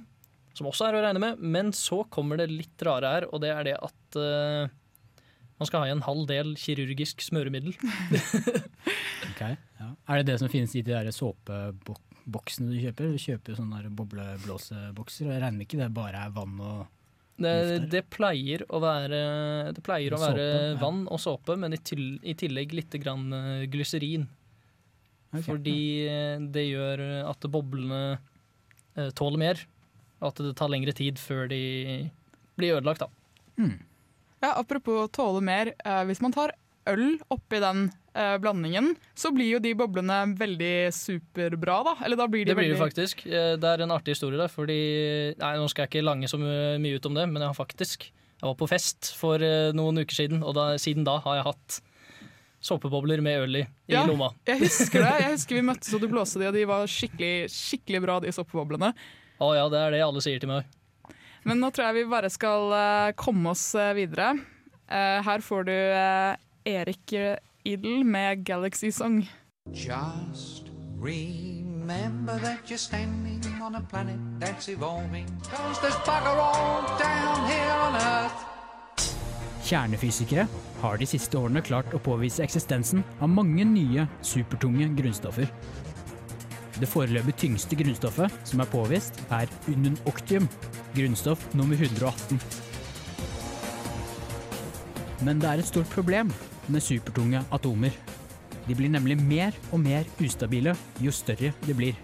som 0.57 0.69
også 0.71 0.89
er 0.89 0.99
å 0.99 1.03
regne 1.05 1.23
med. 1.23 1.41
Men 1.41 1.73
så 1.77 2.03
kommer 2.13 2.41
det 2.41 2.51
litt 2.53 2.87
rare 2.87 3.15
her, 3.15 3.29
og 3.31 3.43
det 3.45 3.53
er 3.55 3.67
det 3.71 3.77
at 3.79 4.19
uh, 4.19 4.71
man 5.61 5.69
skal 5.69 5.83
ha 5.83 5.91
i 5.91 5.93
en 5.93 6.07
halv 6.07 6.25
del 6.31 6.55
kirurgisk 6.57 7.21
smøremiddel. 7.21 7.75
okay, 9.31 9.59
ja. 9.77 9.91
Er 10.09 10.21
det 10.21 10.31
det 10.31 10.39
som 10.41 10.49
finnes 10.49 10.73
i 10.73 10.81
de 10.81 10.95
der 10.95 11.11
såpeboksene 11.13 12.73
du 12.73 12.79
kjøper? 12.81 13.11
Du 13.13 13.21
kjøper 13.21 13.59
sånne 13.59 13.93
bobleblåsebokser, 13.99 15.29
og 15.29 15.35
jeg 15.35 15.43
regner 15.43 15.59
med 15.59 15.69
ikke 15.69 15.83
det 15.83 15.91
bare 15.99 16.25
er 16.25 16.33
vann 16.33 16.57
og 16.65 16.89
Det, 17.41 17.53
det 17.93 18.03
pleier 18.13 18.65
å 18.69 18.81
være, 18.81 19.21
det 19.77 19.85
pleier 19.85 20.17
å 20.17 20.21
Såpe, 20.21 20.49
vann 20.81 21.05
ja. 21.05 21.11
og 21.13 21.21
såpe, 21.21 21.59
men 21.61 21.77
i, 21.77 21.81
til, 21.85 22.07
i 22.25 22.35
tillegg 22.41 22.73
litt 22.77 22.97
grann 23.01 23.29
eh, 23.37 23.67
glyserin. 23.73 24.27
Okay, 25.31 25.45
Fordi 25.47 25.81
ja. 26.07 26.25
det 26.41 26.67
gjør 26.67 27.05
at 27.31 27.47
boblene 27.53 28.01
eh, 28.97 29.13
tåler 29.13 29.45
mer. 29.45 29.63
Og 30.21 30.29
at 30.33 30.43
det 30.45 30.55
tar 30.59 30.69
lengre 30.73 30.93
tid 30.97 31.19
før 31.21 31.49
de 31.49 31.61
blir 32.61 32.77
ødelagt. 32.77 33.01
da. 33.07 33.09
Ja, 34.41 34.55
apropos 34.57 35.09
tåle 35.13 35.41
mer. 35.45 35.73
Eh, 35.85 36.03
hvis 36.09 36.21
man 36.25 36.33
tar 36.33 36.53
øl 36.89 37.19
oppi 37.33 37.61
den 37.61 37.91
eh, 38.17 38.37
blandingen, 38.41 38.95
så 39.17 39.31
blir 39.37 39.51
jo 39.55 39.59
de 39.63 39.75
boblene 39.77 40.23
veldig 40.41 40.91
superbra, 40.97 41.79
da. 41.85 41.95
Eller 42.05 42.17
da 42.21 42.27
blir 42.29 42.45
de 42.45 42.53
Det 42.53 42.57
blir 42.59 42.71
det 42.73 42.77
veldig 42.79 42.85
faktisk. 42.85 43.27
Eh, 43.29 43.57
Det 43.61 43.69
er 43.75 43.85
en 43.85 43.93
artig 43.97 44.15
historie 44.17 44.41
der, 44.41 44.49
fordi 44.53 44.79
Nei, 45.41 45.53
nå 45.61 45.69
skal 45.73 45.85
jeg 45.87 45.93
ikke 45.93 46.05
lange 46.09 46.29
så 46.29 46.41
mye 46.41 46.97
ut 46.97 47.07
om 47.11 47.15
det, 47.21 47.29
men 47.29 47.43
jeg 47.45 47.53
har 47.53 47.59
faktisk 47.61 48.09
Jeg 48.41 48.49
var 48.49 48.57
på 48.57 48.69
fest 48.73 49.13
for 49.21 49.37
eh, 49.45 49.73
noen 49.77 50.01
uker 50.01 50.17
siden, 50.17 50.43
og 50.43 50.55
da, 50.57 50.71
siden 50.81 51.05
da 51.05 51.19
har 51.21 51.37
jeg 51.41 51.49
hatt 51.51 51.81
såpebobler 52.61 53.21
med 53.25 53.41
øl 53.41 53.57
i, 53.57 53.63
i 53.89 53.93
Ja, 53.95 54.03
lomma. 54.09 54.31
Jeg 54.49 54.61
husker 54.65 55.01
det. 55.05 55.13
Jeg 55.23 55.33
husker 55.37 55.57
vi 55.57 55.63
møttes 55.65 55.95
og 55.97 56.01
du 56.03 56.09
blåste 56.13 56.41
de, 56.41 56.49
og 56.49 56.57
de 56.57 56.65
var 56.69 56.89
skikkelig, 56.89 57.49
skikkelig 57.53 58.01
bra, 58.05 58.19
de 58.25 58.33
soppeboblene. 58.37 58.91
Å 59.41 59.55
ja, 59.57 59.69
det 59.73 59.81
er 59.81 59.95
det 59.95 60.05
alle 60.05 60.21
sier 60.21 60.41
til 60.41 60.51
meg. 60.53 60.69
Men 61.49 61.63
nå 61.63 61.71
tror 61.73 61.89
jeg 61.89 62.03
vi 62.03 62.11
bare 62.13 62.29
skal 62.33 62.73
eh, 62.77 63.13
komme 63.17 63.55
oss 63.55 63.71
eh, 63.79 63.95
videre. 63.97 64.35
Eh, 64.85 65.21
her 65.25 65.45
får 65.45 65.65
du 65.71 65.77
Erik 66.69 67.15
Idel 67.65 68.05
med 68.05 68.45
'Galaxy 68.45 68.91
Song'. 68.93 69.25
Just 69.73 70.69
remember 71.01 72.37
that 72.45 72.69
you're 72.69 72.77
standing 72.77 73.41
on 73.63 73.75
a 73.75 73.81
planet 73.81 74.21
that's 74.41 74.69
evolving. 74.69 75.27
Cause 75.49 75.81
there's 75.81 75.97
bugger 76.05 76.37
all 76.37 76.85
down 76.99 77.49
here 77.49 77.77
on 77.81 77.97
Earth. 77.97 78.47
Kjernefysikere 79.65 80.49
har 80.81 80.97
de 80.99 81.07
siste 81.07 81.39
årene 81.39 81.63
klart 81.63 81.93
å 81.95 82.01
påvise 82.03 82.43
eksistensen 82.43 83.05
av 83.21 83.31
mange 83.31 83.65
nye 83.65 84.09
supertunge 84.27 84.89
grunnstoffer. 84.99 85.53
Det 86.81 86.89
foreløpig 86.89 87.35
tyngste 87.37 87.77
grunnstoffet 87.77 88.33
som 88.49 88.63
er 88.63 88.69
påvist, 88.73 89.19
er 89.29 89.51
ununoctium, 89.69 90.47
grunnstoff 90.95 91.43
nummer 91.53 91.77
118. 91.77 92.41
Men 95.27 95.43
det 95.43 95.51
er 95.51 95.61
et 95.61 95.69
stort 95.69 95.91
problem 95.93 96.31
med 96.73 96.81
supertunge 96.81 97.43
atomer. 97.53 97.93
De 98.65 98.77
blir 98.79 98.89
nemlig 98.89 99.19
mer 99.21 99.57
og 99.75 99.83
mer 99.83 100.09
ustabile 100.25 100.73
jo 101.05 101.13
større 101.13 101.53
de 101.67 101.77
blir. 101.77 102.01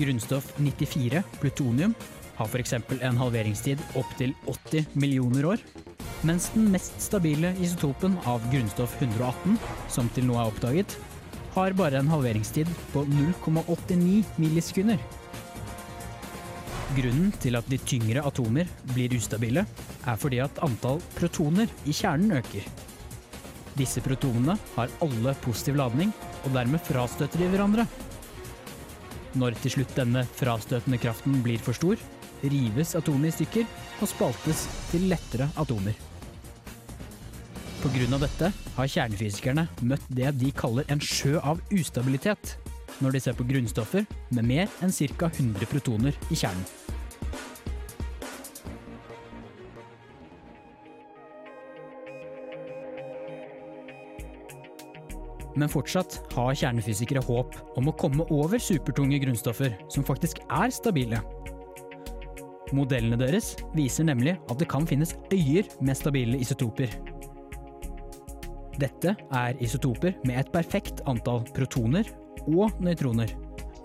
Grunnstoff 0.00 0.50
94, 0.58 1.22
plutonium, 1.38 1.94
har 2.34 2.50
f.eks. 2.50 2.74
en 2.74 3.20
halveringstid 3.20 3.78
opptil 3.94 4.34
80 4.50 4.90
millioner 4.98 5.52
år, 5.52 5.62
mens 6.26 6.48
den 6.56 6.70
mest 6.72 6.98
stabile 7.02 7.52
isotopen 7.62 8.18
av 8.26 8.42
grunnstoff 8.50 8.96
118, 8.98 9.58
som 9.92 10.10
til 10.16 10.26
nå 10.26 10.40
er 10.40 10.50
oppdaget, 10.50 10.98
har 11.54 11.74
bare 11.76 12.00
en 12.00 12.10
halveringstid 12.12 12.68
på 12.92 13.04
0,89 13.08 14.22
millisekunder. 14.40 15.00
Grunnen 16.96 17.32
til 17.40 17.56
at 17.56 17.68
de 17.72 17.78
tyngre 17.80 18.24
atomer 18.28 18.68
blir 18.92 19.14
ustabile, 19.16 19.64
er 20.04 20.18
fordi 20.20 20.42
at 20.44 20.60
antall 20.64 21.00
protoner 21.16 21.70
i 21.88 21.94
kjernen 21.96 22.36
øker. 22.36 22.66
Disse 23.78 24.02
protonene 24.04 24.58
har 24.74 24.92
alle 25.04 25.32
positiv 25.44 25.78
ladning, 25.80 26.12
og 26.44 26.52
dermed 26.56 26.84
frastøter 26.84 27.40
de 27.40 27.48
hverandre. 27.52 27.86
Når 29.40 29.56
til 29.62 29.78
slutt 29.78 29.96
denne 29.96 30.26
frastøtende 30.36 31.00
kraften 31.00 31.40
blir 31.44 31.62
for 31.64 31.76
stor, 31.76 32.00
rives 32.42 32.96
atomet 32.98 33.32
i 33.32 33.36
stykker 33.38 33.68
og 34.02 34.10
spaltes 34.10 34.66
til 34.90 35.08
lettere 35.12 35.48
atomer. 35.56 36.11
Av 37.82 38.20
dette 38.22 38.48
har 38.76 38.86
kjernefysikerne 38.86 39.64
møtt 39.82 40.04
det 40.14 40.28
de 40.38 40.52
kaller 40.54 40.86
en 40.92 41.00
sjø 41.02 41.40
av 41.42 41.58
ustabilitet, 41.74 42.52
når 43.02 43.16
de 43.16 43.20
ser 43.24 43.34
på 43.34 43.46
grunnstoffer 43.48 44.06
med 44.30 44.46
mer 44.46 44.70
enn 44.86 44.94
ca. 45.18 45.26
100 45.26 45.66
protoner 45.66 46.14
i 46.30 46.38
kjernen. 46.38 46.62
Men 55.58 55.68
fortsatt 55.68 56.20
har 56.36 56.54
kjernefysikere 56.54 57.24
håp 57.26 57.58
om 57.76 57.90
å 57.90 57.96
komme 57.98 58.28
over 58.30 58.62
supertunge 58.62 59.18
grunnstoffer 59.26 59.74
som 59.90 60.06
faktisk 60.06 60.44
er 60.46 60.70
stabile. 60.70 61.18
Modellene 62.72 63.18
deres 63.20 63.56
viser 63.74 64.06
nemlig 64.06 64.38
at 64.46 64.62
det 64.62 64.70
kan 64.70 64.86
finnes 64.88 65.16
øyer 65.34 65.66
med 65.82 65.98
stabile 65.98 66.38
isotoper. 66.38 67.11
Dette 68.80 69.14
er 69.36 69.58
isotoper 69.62 70.14
med 70.24 70.38
et 70.40 70.52
perfekt 70.54 71.02
antall 71.10 71.44
protoner 71.52 72.08
og 72.48 72.72
nøytroner. 72.82 73.32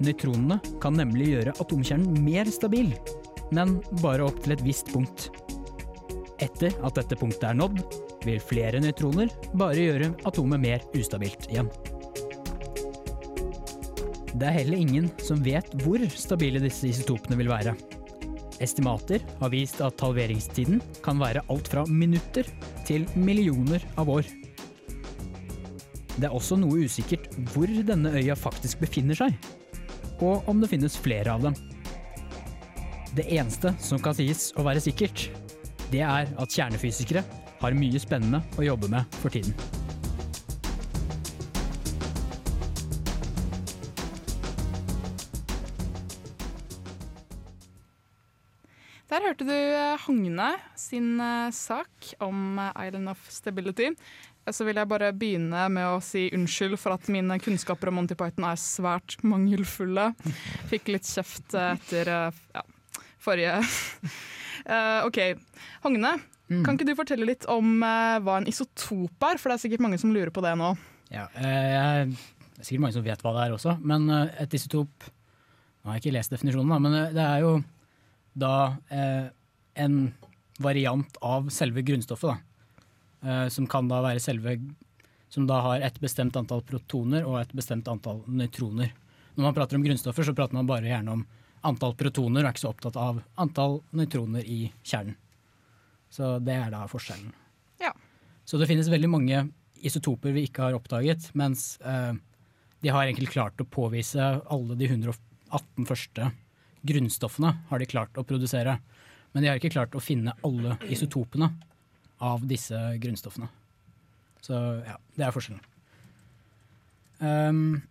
Nøytronene 0.03 0.59
kan 0.81 0.95
nemlig 0.97 1.31
gjøre 1.33 1.55
atomkjernen 1.61 2.21
mer 2.23 2.49
stabil, 2.53 2.93
men 3.55 3.77
bare 4.03 4.27
opp 4.27 4.39
til 4.43 4.53
et 4.55 4.63
visst 4.65 4.91
punkt. 4.93 5.29
Etter 6.43 6.73
at 6.85 6.99
dette 6.99 7.17
punktet 7.17 7.49
er 7.49 7.57
nådd, 7.57 7.81
vil 8.27 8.41
flere 8.43 8.81
nøytroner 8.83 9.31
bare 9.57 9.87
gjøre 9.87 10.11
atomet 10.29 10.61
mer 10.61 10.83
ustabilt 10.97 11.49
igjen. 11.49 11.69
Det 14.37 14.45
er 14.45 14.59
heller 14.59 14.77
ingen 14.77 15.07
som 15.23 15.41
vet 15.41 15.71
hvor 15.81 16.01
stabile 16.13 16.61
disse 16.61 16.91
isotopene 16.91 17.39
vil 17.39 17.49
være. 17.49 17.73
Estimater 18.61 19.23
har 19.39 19.53
vist 19.53 19.81
at 19.85 20.01
halveringstiden 20.01 20.81
kan 21.05 21.17
være 21.21 21.43
alt 21.49 21.71
fra 21.71 21.85
minutter 21.89 22.45
til 22.85 23.05
millioner 23.17 23.81
av 23.97 24.09
år. 24.13 24.29
Det 26.17 26.25
er 26.25 26.33
også 26.33 26.57
noe 26.57 26.87
usikkert 26.87 27.27
hvor 27.53 27.69
denne 27.69 28.09
øya 28.17 28.33
faktisk 28.33 28.81
befinner 28.81 29.17
seg, 29.17 29.35
og 30.17 30.47
om 30.49 30.63
det 30.63 30.71
finnes 30.71 30.97
flere 30.97 31.35
av 31.35 31.45
dem. 31.45 31.57
Det 33.13 33.27
eneste 33.37 33.75
som 33.81 34.01
kan 34.01 34.17
sies 34.17 34.49
å 34.57 34.65
være 34.65 34.81
sikkert, 34.81 35.27
det 35.93 36.01
er 36.01 36.33
at 36.33 36.53
kjernefysikere 36.53 37.21
har 37.61 37.77
mye 37.77 38.01
spennende 38.01 38.41
å 38.57 38.65
jobbe 38.65 38.89
med 38.93 39.19
for 39.21 39.33
tiden. 39.33 39.53
Der 49.07 49.23
hørte 49.23 49.45
du 49.47 49.53
Hogne 50.03 50.49
sin 50.75 51.15
eh, 51.23 51.49
sak 51.55 52.09
om 52.19 52.59
eh, 52.59 52.87
Island 52.87 53.07
of 53.13 53.21
Stability. 53.31 53.93
Så 54.53 54.63
vil 54.63 54.79
jeg 54.79 54.87
bare 54.87 55.09
begynne 55.15 55.65
med 55.73 55.89
å 55.89 55.99
si 56.03 56.27
unnskyld 56.35 56.77
for 56.79 56.95
at 56.95 57.09
mine 57.11 57.35
kunnskaper 57.43 57.91
om 57.91 57.97
Monty 57.99 58.15
Python 58.15 58.45
er 58.47 58.59
svært 58.61 59.17
mangelfulle. 59.27 60.13
Fikk 60.71 60.91
litt 60.93 61.09
kjeft 61.09 61.55
eh, 61.57 61.73
etter 61.75 62.11
eh, 62.13 62.39
ja, 62.55 62.63
forrige 63.23 63.57
uh, 63.59 65.03
OK. 65.07 65.19
Hogne, 65.83 66.13
kan 66.47 66.77
ikke 66.77 66.87
du 66.87 66.95
fortelle 66.95 67.27
litt 67.27 67.47
om 67.51 67.81
uh, 67.83 68.15
hva 68.23 68.39
en 68.39 68.47
isotop 68.47 69.27
er? 69.27 69.41
For 69.41 69.51
det 69.51 69.57
er 69.57 69.63
sikkert 69.65 69.83
mange 69.83 69.99
som 69.99 70.15
lurer 70.15 70.31
på 70.31 70.43
det 70.45 70.55
nå. 70.59 70.71
Ja, 71.11 71.27
uh, 71.35 72.07
det 72.07 72.63
er 72.63 72.63
sikkert 72.63 72.85
mange 72.85 72.95
som 72.95 73.07
vet 73.07 73.23
hva 73.25 73.35
det 73.35 73.45
er 73.45 73.57
også, 73.57 73.77
men 73.83 74.07
et 74.15 74.57
isotop 74.57 75.11
Nå 75.11 75.91
har 75.91 75.99
jeg 75.99 76.07
ikke 76.07 76.17
lest 76.17 76.33
definisjonen, 76.33 76.71
da, 76.73 76.77
men 76.83 76.95
det 77.15 77.23
er 77.23 77.43
jo 77.45 77.51
da 78.35 78.55
en 79.79 79.93
variant 80.59 81.19
av 81.23 81.47
selve 81.53 81.79
grunnstoffet. 81.87 82.33
Da. 82.33 82.46
Eh, 83.23 83.47
som 83.49 83.67
kan 83.67 83.87
da 83.89 84.01
være 84.05 84.21
selve 84.21 84.59
Som 85.29 85.47
da 85.47 85.59
har 85.61 85.81
et 85.83 85.97
bestemt 85.99 86.35
antall 86.39 86.61
protoner 86.63 87.25
og 87.27 87.41
et 87.41 87.51
bestemt 87.51 87.87
antall 87.91 88.21
nøytroner. 88.27 88.93
Når 89.35 89.43
man 89.43 89.55
prater 89.57 89.75
om 89.75 89.83
grunnstoffer, 89.83 90.23
så 90.23 90.33
prater 90.33 90.55
man 90.55 90.69
bare 90.69 90.87
gjerne 90.87 91.17
om 91.17 91.25
antall 91.67 91.97
protoner 91.99 92.45
og 92.45 92.47
er 92.47 92.55
ikke 92.55 92.63
så 92.63 92.71
opptatt 92.71 92.95
av 92.95 93.19
antall 93.35 93.81
nøytroner 93.91 94.47
i 94.47 94.71
kjernen. 94.87 95.17
Så 96.09 96.37
det 96.39 96.55
er 96.55 96.71
da 96.71 96.85
forskjellen. 96.87 97.33
Ja. 97.83 97.91
Så 98.47 98.55
det 98.57 98.69
finnes 98.69 98.87
veldig 98.87 99.09
mange 99.11 99.43
isotoper 99.83 100.31
vi 100.31 100.45
ikke 100.47 100.63
har 100.63 100.77
oppdaget, 100.77 101.27
mens 101.35 101.75
eh, 101.83 102.15
de 102.79 102.93
har 102.93 103.03
egentlig 103.03 103.33
klart 103.35 103.59
å 103.59 103.67
påvise 103.67 104.31
alle 104.47 104.79
de 104.79 104.87
118 104.87 105.89
første 105.91 106.31
grunnstoffene 106.87 107.51
har 107.67 107.83
de 107.83 107.89
klart 107.89 108.17
å 108.17 108.23
produsere. 108.23 108.79
Men 109.33 109.43
de 109.43 109.51
har 109.51 109.59
ikke 109.59 109.75
klart 109.75 109.95
å 109.97 110.01
finne 110.01 110.33
alle 110.47 110.79
isotopene 110.87 111.51
av 112.23 112.45
disse 112.49 112.77
grunnstoffene. 113.01 113.49
Så 114.43 114.57
ja, 114.85 114.97
det 115.17 115.25
er 115.27 115.33
forskjellen. 115.35 115.63
Um, 117.19 117.81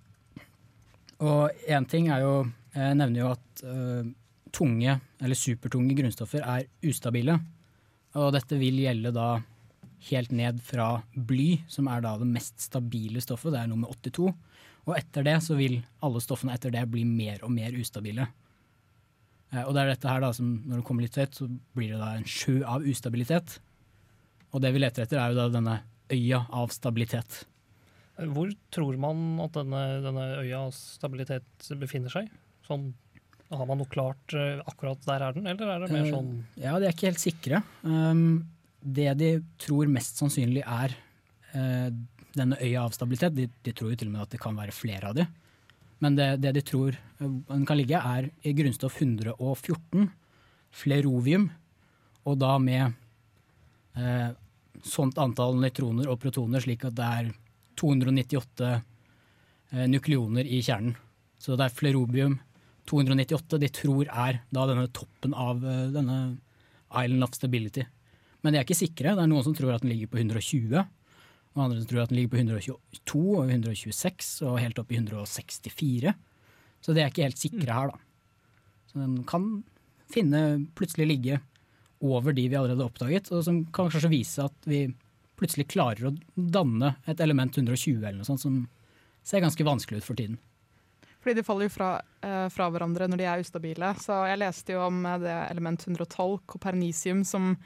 og 1.18 1.50
én 1.66 1.86
ting 1.90 2.06
er 2.14 2.20
jo 2.22 2.34
Jeg 2.76 2.94
nevner 2.94 3.18
jo 3.22 3.30
at 3.32 3.62
uh, 3.66 4.06
tunge, 4.52 4.98
eller 5.24 5.38
supertunge 5.38 5.94
grunnstoffer 5.96 6.44
er 6.44 6.66
ustabile. 6.84 7.38
Og 8.16 8.34
dette 8.36 8.58
vil 8.60 8.82
gjelde 8.82 9.12
da 9.16 9.30
helt 10.10 10.32
ned 10.36 10.60
fra 10.64 11.00
bly, 11.16 11.62
som 11.72 11.88
er 11.88 12.04
da 12.04 12.14
det 12.20 12.28
mest 12.28 12.60
stabile 12.68 13.22
stoffet, 13.24 13.54
det 13.54 13.62
er 13.62 13.70
nummer 13.70 13.92
82. 13.96 14.28
Og 14.86 14.92
etter 14.94 15.24
det 15.26 15.38
så 15.42 15.56
vil 15.58 15.80
alle 16.04 16.22
stoffene 16.22 16.54
etter 16.54 16.74
det 16.74 16.84
bli 16.92 17.02
mer 17.08 17.40
og 17.42 17.52
mer 17.54 17.74
ustabile. 17.74 18.28
Eh, 19.52 19.64
Og 19.64 19.74
det 19.74 19.82
er 19.82 19.92
dette 19.94 20.10
her 20.10 20.22
da 20.22 20.32
som 20.36 20.52
når 20.66 20.80
det 20.80 20.86
kommer 20.86 21.06
litt 21.06 21.18
høyt, 21.18 21.34
så 21.34 21.48
blir 21.48 21.94
det 21.94 22.02
da 22.02 22.12
en 22.14 22.28
sjø 22.28 22.60
av 22.64 22.86
ustabilitet. 22.86 23.58
Og 24.54 24.62
det 24.62 24.72
vi 24.74 24.82
leter 24.82 25.04
etter 25.04 25.20
er 25.20 25.32
jo 25.32 25.40
da 25.40 25.48
denne 25.52 25.76
øya 26.12 26.44
av 26.54 26.72
stabilitet. 26.74 27.42
Hvor 28.16 28.50
tror 28.72 28.96
man 29.00 29.40
at 29.44 29.56
denne, 29.58 29.82
denne 30.04 30.26
øya 30.40 30.66
av 30.66 30.74
stabilitet 30.76 31.70
befinner 31.80 32.12
seg? 32.12 32.30
Sånn, 32.66 32.88
har 33.52 33.68
man 33.68 33.82
noe 33.82 33.90
klart 33.90 34.34
eh, 34.34 34.62
akkurat 34.66 35.02
der 35.06 35.24
er 35.26 35.36
den, 35.36 35.48
eller 35.50 35.72
er 35.74 35.84
det 35.84 35.92
mer 35.92 36.06
Eh, 36.06 36.12
sånn 36.14 36.30
Ja, 36.58 36.78
de 36.80 36.88
er 36.88 36.94
ikke 36.94 37.10
helt 37.10 37.22
sikre. 37.22 37.62
Um, 37.84 38.46
det 38.80 39.12
de 39.20 39.32
tror 39.60 39.90
mest 39.92 40.22
sannsynlig 40.22 40.64
er 40.64 40.94
eh, 41.52 41.90
denne 42.36 42.58
øya 42.62 42.86
av 42.86 42.94
stabilitet, 42.96 43.36
de, 43.36 43.48
de 43.64 43.74
tror 43.76 43.92
jo 43.92 44.00
til 44.00 44.10
og 44.10 44.16
med 44.16 44.24
at 44.24 44.34
det 44.34 44.42
kan 44.42 44.56
være 44.56 44.74
flere 44.74 45.10
av 45.10 45.18
de. 45.18 45.26
Men 46.04 46.16
det, 46.18 46.28
det 46.44 46.52
de 46.58 46.64
tror 46.66 46.96
eh, 46.96 47.26
den 47.50 47.66
kan 47.68 47.78
ligge, 47.78 48.00
er 48.00 48.30
i 48.46 48.54
grunnstoff 48.56 48.98
114, 49.00 50.08
flerovium, 50.76 51.50
og 52.26 52.40
da 52.40 52.56
med 52.60 52.96
eh, 53.96 54.30
sånt 54.86 55.18
antall 55.18 55.58
nøytroner 55.60 56.10
og 56.10 56.20
protoner, 56.22 56.62
slik 56.62 56.84
at 56.88 56.96
det 56.98 57.06
er 57.20 57.30
298 57.80 58.70
eh, 58.72 59.86
nukleoner 59.90 60.48
i 60.48 60.62
kjernen. 60.64 60.96
Så 61.40 61.56
det 61.58 61.68
er 61.68 61.76
flerobium 61.76 62.38
298 62.86 63.58
de 63.60 63.70
tror 63.74 64.08
er 64.08 64.40
da 64.54 64.66
denne 64.70 64.86
toppen 64.94 65.34
av 65.34 65.64
eh, 65.66 65.88
denne 65.94 66.18
Island 66.92 67.26
of 67.26 67.34
Stability. 67.36 67.84
Men 68.42 68.54
de 68.54 68.60
er 68.60 68.66
ikke 68.66 68.78
sikre. 68.78 69.16
Det 69.16 69.24
er 69.24 69.30
noen 69.30 69.44
som 69.46 69.56
tror 69.56 69.74
at 69.74 69.82
den 69.82 69.90
ligger 69.90 70.12
på 70.12 70.20
120, 70.22 70.76
og 71.56 71.62
andre 71.64 71.80
som 71.80 71.90
tror 71.90 72.04
at 72.04 72.12
den 72.12 72.20
ligger 72.20 72.34
på 72.36 72.40
122 72.44 73.22
og 73.40 73.50
126 73.50 74.30
og 74.46 74.60
helt 74.62 74.78
opp 74.78 74.92
i 74.92 75.00
164. 75.00 76.14
Så 76.84 76.94
de 76.94 77.02
er 77.02 77.10
ikke 77.10 77.26
helt 77.26 77.40
sikre 77.40 77.74
her, 77.74 77.90
da. 77.90 77.98
Så 78.86 79.00
den 79.00 79.18
kan 79.26 79.48
finne, 80.12 80.42
plutselig 80.78 81.08
ligge 81.10 81.40
over 82.04 82.34
de 82.36 82.48
vi 82.48 82.56
allerede 82.56 82.82
har 82.82 82.90
oppdaget, 82.90 83.30
og 83.32 83.44
som 83.44 83.62
kan 83.70 83.90
kanskje 83.90 84.12
vise 84.12 84.44
at 84.44 84.68
vi 84.68 84.86
plutselig 85.36 85.68
klarer 85.72 86.10
å 86.10 86.16
danne 86.34 86.94
et 87.08 87.20
element 87.20 87.56
120 87.56 88.00
eller 88.00 88.20
noe 88.20 88.28
sånt, 88.28 88.42
som 88.42 88.62
ser 89.26 89.44
ganske 89.44 89.64
vanskelig 89.66 90.00
ut 90.00 90.08
for 90.08 90.18
tiden. 90.18 90.38
Fordi 91.20 91.40
de 91.40 91.44
faller 91.46 91.66
jo 91.66 91.74
fra, 91.74 91.88
eh, 92.22 92.46
fra 92.54 92.68
hverandre 92.70 93.08
når 93.10 93.18
de 93.18 93.24
er 93.26 93.42
ustabile. 93.42 93.88
Så 93.98 94.20
jeg 94.30 94.38
leste 94.38 94.76
jo 94.76 94.84
om 94.86 95.00
eh, 95.06 95.18
det 95.18 95.34
element 95.50 95.82
112, 95.82 96.38
kopernisium, 96.46 97.24
som 97.26 97.56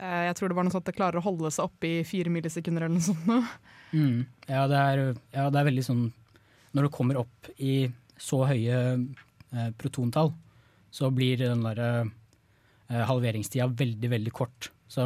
eh, 0.00 0.22
jeg 0.30 0.38
tror 0.38 0.48
det 0.48 0.56
var 0.56 0.64
noe 0.64 0.72
sånt 0.72 0.86
at 0.86 0.92
det 0.94 0.96
klarer 0.96 1.20
å 1.20 1.26
holde 1.26 1.52
seg 1.52 1.68
oppe 1.68 1.90
i 1.90 2.06
fire 2.08 2.32
millisekunder 2.32 2.86
eller 2.86 2.96
noe 2.96 3.04
sånt. 3.04 3.58
Mm. 3.92 4.24
Ja, 4.48 4.64
det 4.68 4.78
er, 4.80 5.02
ja, 5.32 5.48
det 5.48 5.60
er 5.60 5.64
veldig 5.64 5.82
sånn 5.86 6.02
Når 6.76 6.84
du 6.84 6.88
kommer 6.92 7.16
opp 7.16 7.46
i 7.56 7.86
så 8.20 8.42
høye 8.48 8.80
eh, 8.96 9.70
protontall, 9.80 10.32
så 10.90 11.08
blir 11.14 11.38
den 11.40 11.62
der 11.64 11.80
eh, 11.84 12.10
halveringstida 12.88 13.68
veldig, 13.78 14.10
veldig 14.14 14.32
kort. 14.32 14.70
Så 14.88 15.04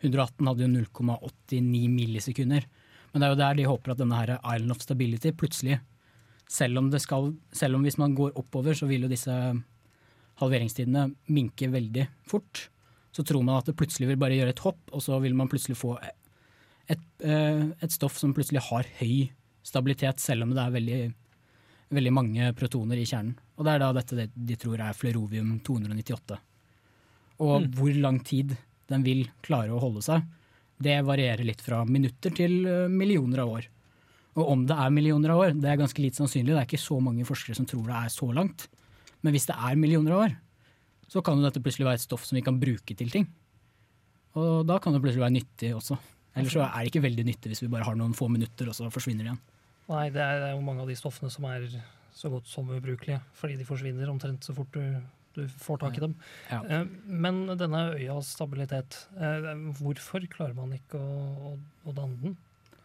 118 0.00 0.46
hadde 0.46 0.64
jo 0.64 0.72
0,89 0.72 1.88
millisekunder. 1.90 2.66
Men 3.10 3.20
det 3.20 3.26
er 3.26 3.32
jo 3.34 3.40
der 3.40 3.56
de 3.58 3.68
håper 3.68 3.92
at 3.92 4.00
denne 4.00 4.18
her 4.18 4.36
Island 4.38 4.76
of 4.76 4.84
Stability 4.84 5.32
plutselig 5.36 5.80
selv 6.50 6.80
om, 6.80 6.90
skal, 6.98 7.32
selv 7.54 7.78
om 7.78 7.86
hvis 7.86 7.98
man 8.00 8.14
går 8.18 8.34
oppover, 8.38 8.74
så 8.74 8.88
vil 8.90 9.06
jo 9.06 9.10
disse 9.10 9.34
halveringstidene 10.40 11.06
minke 11.30 11.68
veldig 11.70 12.06
fort. 12.28 12.66
Så 13.14 13.24
tror 13.26 13.44
man 13.44 13.60
at 13.60 13.70
det 13.70 13.76
plutselig 13.78 14.10
vil 14.10 14.18
bare 14.20 14.38
gjøre 14.38 14.54
et 14.54 14.64
hopp, 14.64 14.80
og 14.94 15.02
så 15.04 15.18
vil 15.22 15.36
man 15.38 15.50
plutselig 15.50 15.78
få 15.78 15.94
et, 16.00 17.06
eh, 17.22 17.70
et 17.70 17.94
stoff 17.94 18.18
som 18.18 18.34
plutselig 18.34 18.64
har 18.66 18.86
høy 18.98 19.30
stabilitet, 19.62 20.18
selv 20.22 20.46
om 20.46 20.54
det 20.54 20.62
er 20.62 20.74
veldig, 20.74 21.00
veldig 21.94 22.12
mange 22.14 22.52
protoner 22.58 22.98
i 22.98 23.06
kjernen. 23.06 23.36
Og 23.58 23.66
det 23.66 23.74
er 23.74 23.82
da 23.84 23.92
dette 24.00 24.28
de 24.34 24.58
tror 24.58 24.80
er 24.82 24.96
flerovium 24.96 25.58
298. 25.66 26.38
Og 27.40 27.62
Mm. 27.62 27.70
hvor 27.74 27.94
lang 28.00 28.18
tid 28.24 28.56
den 28.90 29.02
vil 29.06 29.24
klare 29.42 29.72
å 29.72 29.80
holde 29.80 30.02
seg, 30.04 30.22
det 30.80 30.98
varierer 31.04 31.44
litt 31.44 31.60
fra 31.60 31.84
minutter 31.84 32.30
til 32.34 32.66
eh, 32.66 32.88
millioner 32.88 33.40
av 33.44 33.48
år. 33.58 33.66
Og 34.36 34.48
om 34.48 34.66
det 34.66 34.76
er 34.76 34.90
millioner 34.94 35.30
av 35.34 35.38
år, 35.42 35.54
det 35.60 35.68
er 35.70 35.76
ganske 35.80 35.98
lite 36.02 36.20
sannsynlig. 36.20 36.52
Det 36.54 36.60
er 36.60 36.68
ikke 36.68 36.80
så 36.84 37.00
mange 37.02 37.24
forskere 37.26 37.56
som 37.56 37.66
tror 37.66 37.86
det 37.88 37.96
er 37.96 38.08
så 38.12 38.28
langt. 38.32 38.68
Men 39.22 39.32
hvis 39.34 39.46
det 39.50 39.56
er 39.56 39.76
millioner 39.76 40.12
av 40.12 40.22
år, 40.28 40.36
så 41.08 41.22
kan 41.24 41.36
jo 41.36 41.42
dette 41.48 41.60
plutselig 41.62 41.84
være 41.88 41.98
et 41.98 42.06
stoff 42.06 42.24
som 42.24 42.36
vi 42.36 42.42
kan 42.46 42.60
bruke 42.60 42.94
til 42.96 43.10
ting. 43.10 43.26
Og 44.38 44.66
da 44.68 44.78
kan 44.78 44.92
det 44.94 45.02
plutselig 45.02 45.24
være 45.24 45.36
nyttig 45.40 45.72
også. 45.74 45.98
Eller 46.36 46.52
så 46.52 46.62
er 46.62 46.84
det 46.84 46.92
ikke 46.92 47.02
veldig 47.02 47.24
nyttig 47.26 47.50
hvis 47.50 47.62
vi 47.64 47.68
bare 47.72 47.84
har 47.88 47.96
noen 47.98 48.14
få 48.14 48.28
minutter, 48.30 48.68
og 48.70 48.76
så 48.78 48.86
forsvinner 48.94 49.24
det 49.26 49.32
igjen. 49.32 49.40
Nei, 49.90 50.04
det 50.14 50.22
er, 50.22 50.36
det 50.38 50.48
er 50.50 50.54
jo 50.54 50.62
mange 50.62 50.84
av 50.84 50.88
de 50.92 50.94
stoffene 50.94 51.30
som 51.34 51.44
er 51.50 51.66
så 52.14 52.30
godt 52.30 52.46
som 52.46 52.68
ubrukelige, 52.70 53.18
fordi 53.34 53.56
de 53.58 53.66
forsvinner 53.66 54.08
omtrent 54.12 54.46
så 54.46 54.54
fort 54.54 54.70
du, 54.76 55.02
du 55.36 55.44
får 55.62 55.78
tak 55.84 55.96
i 55.98 56.02
dem. 56.02 56.14
Ja. 56.50 56.60
Eh, 56.64 56.84
Men 57.06 57.44
denne 57.58 57.82
øya 57.94 58.18
stabilitet, 58.26 59.06
eh, 59.16 59.50
hvorfor 59.78 60.24
klarer 60.32 60.56
man 60.58 60.72
ikke 60.74 60.98
å, 60.98 61.24
å, 61.52 61.56
å 61.86 61.94
danne 61.96 62.18
den? 62.22 62.36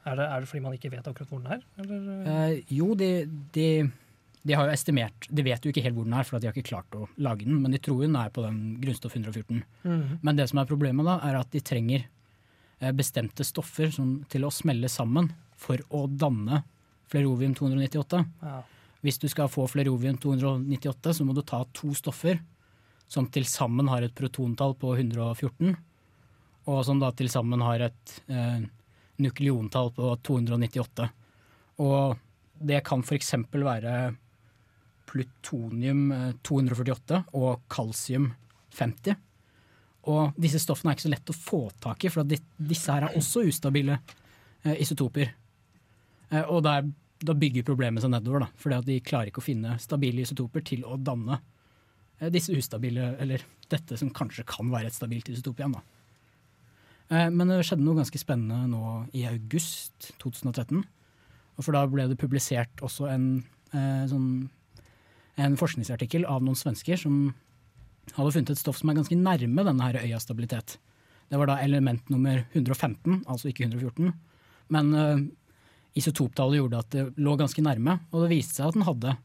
Er 0.06 0.20
det, 0.20 0.26
er 0.30 0.44
det 0.44 0.50
fordi 0.52 0.62
man 0.62 0.76
ikke 0.78 0.92
vet 0.94 1.08
akkurat 1.10 1.32
hvor 1.32 1.42
den 1.42 1.56
er? 1.56 1.64
Eller? 1.82 2.10
Eh, 2.30 2.74
jo, 2.78 2.92
de, 2.98 3.10
de, 3.56 3.70
de 4.46 4.54
har 4.54 4.70
jo 4.70 4.76
estimert 4.76 5.26
De 5.34 5.46
vet 5.48 5.64
jo 5.66 5.72
ikke 5.74 5.82
helt 5.82 5.98
hvor 5.98 6.06
den 6.06 6.14
er, 6.14 6.28
for 6.28 6.38
de 6.38 6.46
har 6.50 6.54
ikke 6.54 6.70
klart 6.70 6.98
å 6.98 7.08
lage 7.18 7.48
den, 7.48 7.58
men 7.64 7.74
de 7.74 7.82
tror 7.82 8.04
den 8.06 8.18
er 8.20 8.30
på 8.34 8.44
den 8.46 8.60
grunnstoff 8.84 9.18
114. 9.18 9.64
Mm. 9.88 10.04
Men 10.22 10.38
det 10.38 10.46
som 10.52 10.62
er 10.62 10.70
problemet 10.70 11.10
da, 11.10 11.18
er 11.26 11.40
at 11.40 11.50
de 11.56 11.64
trenger 11.66 12.06
eh, 12.06 12.94
bestemte 12.94 13.48
stoffer 13.48 13.90
som, 13.96 14.20
til 14.30 14.46
å 14.46 14.54
smelle 14.54 14.92
sammen 14.94 15.32
for 15.58 15.82
å 15.90 16.06
danne 16.12 16.62
flerovium 17.10 17.58
298. 17.58 18.22
Ja. 18.46 18.62
Hvis 19.06 19.22
du 19.22 19.28
skal 19.30 19.52
få 19.52 19.68
flerovium 19.70 20.18
298, 20.18 21.14
så 21.14 21.26
må 21.26 21.36
du 21.38 21.44
ta 21.46 21.62
to 21.78 21.92
stoffer 21.94 22.40
som 23.12 23.28
til 23.30 23.46
sammen 23.46 23.90
har 23.92 24.02
et 24.02 24.16
protontall 24.18 24.74
på 24.82 24.96
114, 24.96 25.76
og 26.66 26.80
som 26.88 27.02
da 27.02 27.12
til 27.14 27.30
sammen 27.30 27.62
har 27.62 27.84
et 27.86 28.16
eh, 28.26 28.64
nukleontall 29.22 29.92
på 29.94 30.10
298. 30.26 31.10
Og 31.86 32.18
det 32.66 32.82
kan 32.88 33.04
f.eks. 33.06 33.34
være 33.54 33.94
plutonium 35.06 36.10
eh, 36.12 36.34
248 36.42 37.22
og 37.38 37.62
kalsium 37.70 38.32
50. 38.76 39.22
Og 40.12 40.38
disse 40.38 40.62
stoffene 40.62 40.94
er 40.94 40.98
ikke 40.98 41.08
så 41.08 41.14
lett 41.14 41.34
å 41.34 41.38
få 41.38 41.62
tak 41.82 42.06
i, 42.06 42.12
for 42.14 42.26
disse 42.26 42.94
her 42.94 43.08
er 43.08 43.18
også 43.18 43.46
ustabile 43.50 44.00
eh, 44.66 44.76
isotoper. 44.82 45.32
Eh, 46.32 46.44
og 46.44 46.64
der, 46.66 46.90
da 47.26 47.36
bygger 47.38 47.66
problemet 47.68 48.04
seg 48.04 48.12
nedover, 48.14 48.46
da, 48.46 48.48
fordi 48.62 48.78
at 48.78 48.88
de 48.88 49.02
klarer 49.04 49.32
ikke 49.32 49.42
å 49.44 49.46
finne 49.46 49.76
stabile 49.82 50.24
isotoper 50.24 50.64
til 50.66 50.86
å 50.88 50.98
danne 51.02 51.40
eh, 52.20 52.30
disse 52.34 52.56
ustabile, 52.56 53.14
eller 53.22 53.44
dette 53.72 53.98
som 54.00 54.14
kanskje 54.14 54.46
kan 54.48 54.70
være 54.74 54.92
et 54.92 54.98
stabilt 54.98 55.30
isotop 55.32 55.60
igjen. 55.60 55.78
da. 55.78 55.84
Eh, 57.10 57.30
Men 57.30 57.52
det 57.52 57.62
skjedde 57.66 57.86
noe 57.86 58.00
ganske 58.00 58.22
spennende 58.22 58.68
nå 58.72 59.06
i 59.18 59.26
august 59.30 60.12
2013. 60.22 60.84
Og 61.56 61.64
for 61.64 61.76
da 61.76 61.86
ble 61.88 62.08
det 62.10 62.20
publisert 62.20 62.84
også 62.84 63.10
en, 63.14 63.28
eh, 63.74 64.06
sånn, 64.12 64.50
en 65.38 65.58
forskningsartikkel 65.58 66.26
av 66.26 66.44
noen 66.44 66.56
svensker 66.60 67.00
som 67.00 67.34
hadde 68.14 68.34
funnet 68.34 68.52
et 68.52 68.58
stoff 68.62 68.78
som 68.78 68.90
er 68.90 69.00
ganske 69.00 69.18
nærme 69.18 69.66
denne 69.66 69.82
her 69.82 70.02
øya 70.04 70.20
stabilitet. 70.20 70.78
Det 71.30 71.40
var 71.40 71.48
da 71.48 71.58
element 71.58 72.08
nummer 72.10 72.46
115, 72.54 73.24
altså 73.26 73.50
ikke 73.50 73.66
114. 73.66 74.14
Men 74.70 74.94
isotoptallet 75.96 76.60
gjorde 76.60 76.82
at 76.82 76.92
det 76.94 77.06
lå 77.24 77.36
ganske 77.40 77.64
nærme, 77.64 78.00
og 78.12 78.26
det 78.26 78.34
viste 78.34 78.60
seg 78.60 78.70
at 78.70 78.78
den 78.78 78.88
hadde 78.88 79.16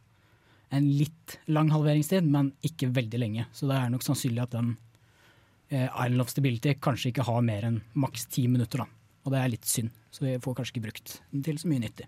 en 0.71 0.87
litt 1.01 1.39
lang 1.51 1.71
halveringstid, 1.75 2.27
men 2.31 2.53
ikke 2.67 2.93
veldig 2.95 3.19
lenge. 3.19 3.49
Så 3.53 3.67
det 3.67 3.77
er 3.77 3.91
nok 3.91 4.07
sannsynlig 4.07 4.45
at 4.45 4.55
den 4.55 4.77
eh, 5.71 5.89
Island 5.89 6.23
of 6.23 6.31
Stability 6.31 6.77
kanskje 6.83 7.11
ikke 7.11 7.27
har 7.27 7.43
mer 7.47 7.67
enn 7.67 7.81
maks 7.99 8.29
ti 8.31 8.47
minutter. 8.51 8.85
da. 8.85 8.87
Og 9.27 9.35
det 9.35 9.41
er 9.41 9.53
litt 9.53 9.67
synd, 9.69 9.91
så 10.15 10.25
vi 10.25 10.39
får 10.43 10.61
kanskje 10.61 10.77
ikke 10.77 10.87
brukt 10.87 11.17
den 11.33 11.45
til 11.47 11.59
så 11.61 11.71
mye 11.71 11.83
nyttig. 11.83 12.07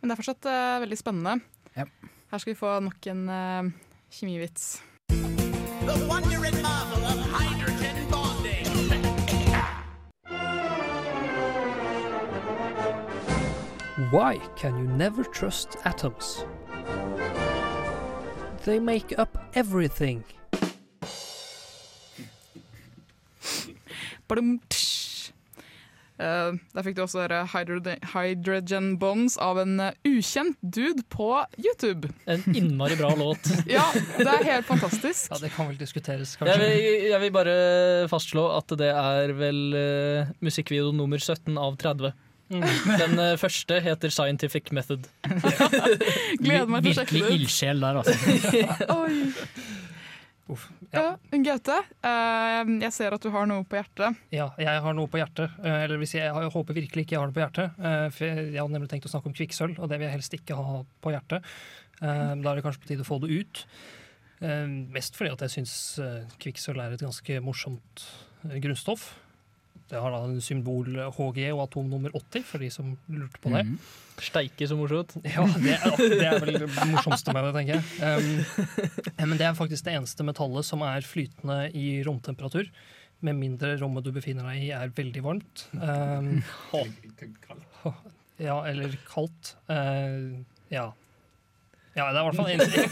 Men 0.00 0.10
det 0.10 0.16
er 0.16 0.20
fortsatt 0.22 0.48
uh, 0.48 0.80
veldig 0.82 1.00
spennende. 1.00 1.36
Ja. 1.76 1.86
Her 2.32 2.40
skal 2.42 2.54
vi 2.54 2.58
få 2.58 2.72
nok 2.84 3.06
en 3.12 3.22
uh, 3.28 3.70
kjemivits. 4.12 4.80
The 5.84 5.92
and 5.92 6.62
marvel 6.62 7.04
of 7.04 7.20
hydrogen 7.28 8.10
bonding. 8.10 8.33
Why 13.96 14.40
can 14.56 14.76
you 14.76 14.88
never 14.88 15.22
trust 15.22 15.76
atoms? 15.84 16.44
They 18.64 18.80
make 18.80 19.16
up 19.16 19.38
everything. 19.54 20.24
Uh. 24.26 24.58
Eh, 26.24 26.56
der 26.74 26.82
fikk 26.86 26.96
du 26.96 27.02
også 27.04 27.22
hydrogen, 27.52 28.98
Bonds 28.98 29.36
av 29.38 29.58
en 29.62 29.78
eh, 29.82 29.94
ukjent 30.06 30.58
dude 30.62 31.02
på 31.10 31.44
YouTube. 31.54 32.10
En 32.26 32.42
innmari 32.50 32.96
bra 32.98 33.14
låt. 33.14 33.46
Ja, 33.70 33.86
det 34.18 34.26
er 34.26 34.44
helt 34.50 34.66
fantastisk. 34.66 35.30
Ja, 35.30 35.38
Det 35.38 35.52
kan 35.54 35.68
vel 35.70 35.78
diskuteres, 35.78 36.34
Jeg 36.34 36.42
kanskje. 36.42 36.66
vil, 36.66 37.08
jeg 37.12 37.20
vil 37.20 37.32
bare 37.34 37.56
fastslå 38.10 38.48
at 38.58 38.74
det 38.78 38.90
er 38.90 39.34
vel 39.38 39.60
uh, 39.74 40.26
musikkvideo 40.42 40.90
nummer 40.94 41.18
17 41.18 41.58
av 41.58 41.76
30. 41.78 42.10
Mm. 42.52 42.64
Den 43.00 43.14
uh, 43.18 43.30
første 43.40 43.78
heter 43.80 44.12
Scientific 44.12 44.68
Method. 44.76 45.06
Gleder 46.44 46.68
meg 46.70 46.84
til 46.84 46.92
å 46.92 46.98
sjekke 46.98 47.16
det 47.16 47.22
ut. 47.24 47.32
ildsjel 47.38 47.80
der, 47.80 48.00
altså. 48.02 48.14
Oi. 48.98 49.22
ja. 50.92 51.04
Gaute, 51.46 51.78
uh, 52.04 52.60
jeg 52.84 52.92
ser 52.92 53.16
at 53.16 53.24
du 53.24 53.30
har 53.32 53.48
noe 53.48 53.64
på 53.64 53.78
hjertet. 53.80 54.20
Ja, 54.34 54.50
jeg 54.60 54.82
har 54.84 54.96
noe 54.98 55.08
på 55.10 55.18
hjertet. 55.22 55.56
Uh, 55.64 55.78
Eller 55.86 55.96
hvis 56.02 56.12
jeg, 56.18 56.28
jeg 56.28 56.52
håper 56.58 56.76
virkelig 56.76 57.06
ikke 57.06 57.16
jeg 57.16 57.22
har 57.22 57.32
det 57.32 57.38
på 57.38 57.44
hjertet. 57.46 57.80
Uh, 57.80 58.06
For 58.12 58.28
jeg, 58.28 58.46
jeg 58.52 58.60
hadde 58.60 58.76
nemlig 58.76 58.92
tenkt 58.92 59.08
å 59.08 59.14
snakke 59.14 59.32
om 59.32 59.36
kvikksølv, 59.40 59.80
og 59.80 59.88
det 59.90 59.98
vil 60.02 60.08
jeg 60.10 60.16
helst 60.18 60.36
ikke 60.36 60.58
ha 60.60 60.82
på 61.04 61.14
hjertet. 61.16 61.50
Eh, 62.02 62.32
Da 62.42 62.50
er 62.50 62.58
det 62.58 62.64
kanskje 62.66 62.82
på 62.82 62.88
tide 62.90 63.04
å 63.04 63.08
få 63.08 63.20
det 63.22 63.30
ut. 63.38 63.60
Mest 64.92 65.14
fordi 65.16 65.30
at 65.32 65.44
jeg 65.46 65.52
syns 65.54 65.74
kvikksølv 66.42 66.80
er 66.82 66.96
et 66.96 67.04
ganske 67.06 67.36
morsomt 67.40 68.02
grunnstoff. 68.60 69.04
Det 69.94 70.00
har 70.02 70.10
da 70.10 70.24
en 70.26 70.40
symbol 70.42 70.88
HG 71.14 71.44
og 71.52 71.68
atom 71.68 71.92
nummer 71.92 72.10
80, 72.18 72.42
for 72.48 72.62
de 72.62 72.70
som 72.72 72.96
lurte 73.06 73.38
på 73.38 73.52
det. 73.54 73.62
Mm. 73.68 73.76
Steike 74.22 74.66
så 74.66 74.78
morsomt. 74.78 75.14
Ja, 75.36 75.44
det 75.54 75.76
er, 75.76 75.94
det 76.02 76.26
er 76.26 76.40
vel 76.42 76.58
det 76.64 76.70
morsomste 76.90 77.34
med 77.34 77.46
det, 77.46 77.52
tenker 77.58 77.78
jeg. 77.78 77.84
Um, 78.02 79.28
men 79.30 79.38
det 79.38 79.46
er 79.46 79.56
faktisk 79.58 79.86
det 79.86 79.94
eneste 79.94 80.26
metallet 80.26 80.66
som 80.66 80.82
er 80.86 81.06
flytende 81.06 81.68
i 81.78 82.02
romtemperatur. 82.06 82.70
Med 83.24 83.38
mindre 83.38 83.76
rommet 83.80 84.04
du 84.06 84.10
befinner 84.14 84.50
deg 84.50 84.66
i 84.66 84.72
er 84.74 84.90
veldig 84.94 85.22
varmt. 85.24 85.66
Um, 85.78 86.42
ja, 88.48 88.58
eller 88.66 88.98
kaldt. 89.08 89.54
Uh, 89.70 90.42
ja. 90.74 90.90
Ja, 91.94 92.08
det 92.10 92.18
er 92.18 92.22
i 92.22 92.26
hvert 92.26 92.38
fall 92.38 92.50
eneste 92.54 92.84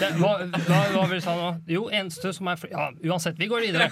det, 0.00 0.10
hva, 0.16 0.30
hva, 0.48 0.78
hva 0.94 1.02
vil 1.10 1.18
du 1.18 1.24
si 1.24 1.34
nå? 1.36 1.48
Jo, 1.74 1.82
eneste 1.92 2.32
som 2.36 2.48
er 2.52 2.62
Ja, 2.72 2.86
uansett, 3.12 3.36
vi 3.40 3.48
går 3.52 3.66
videre. 3.68 3.90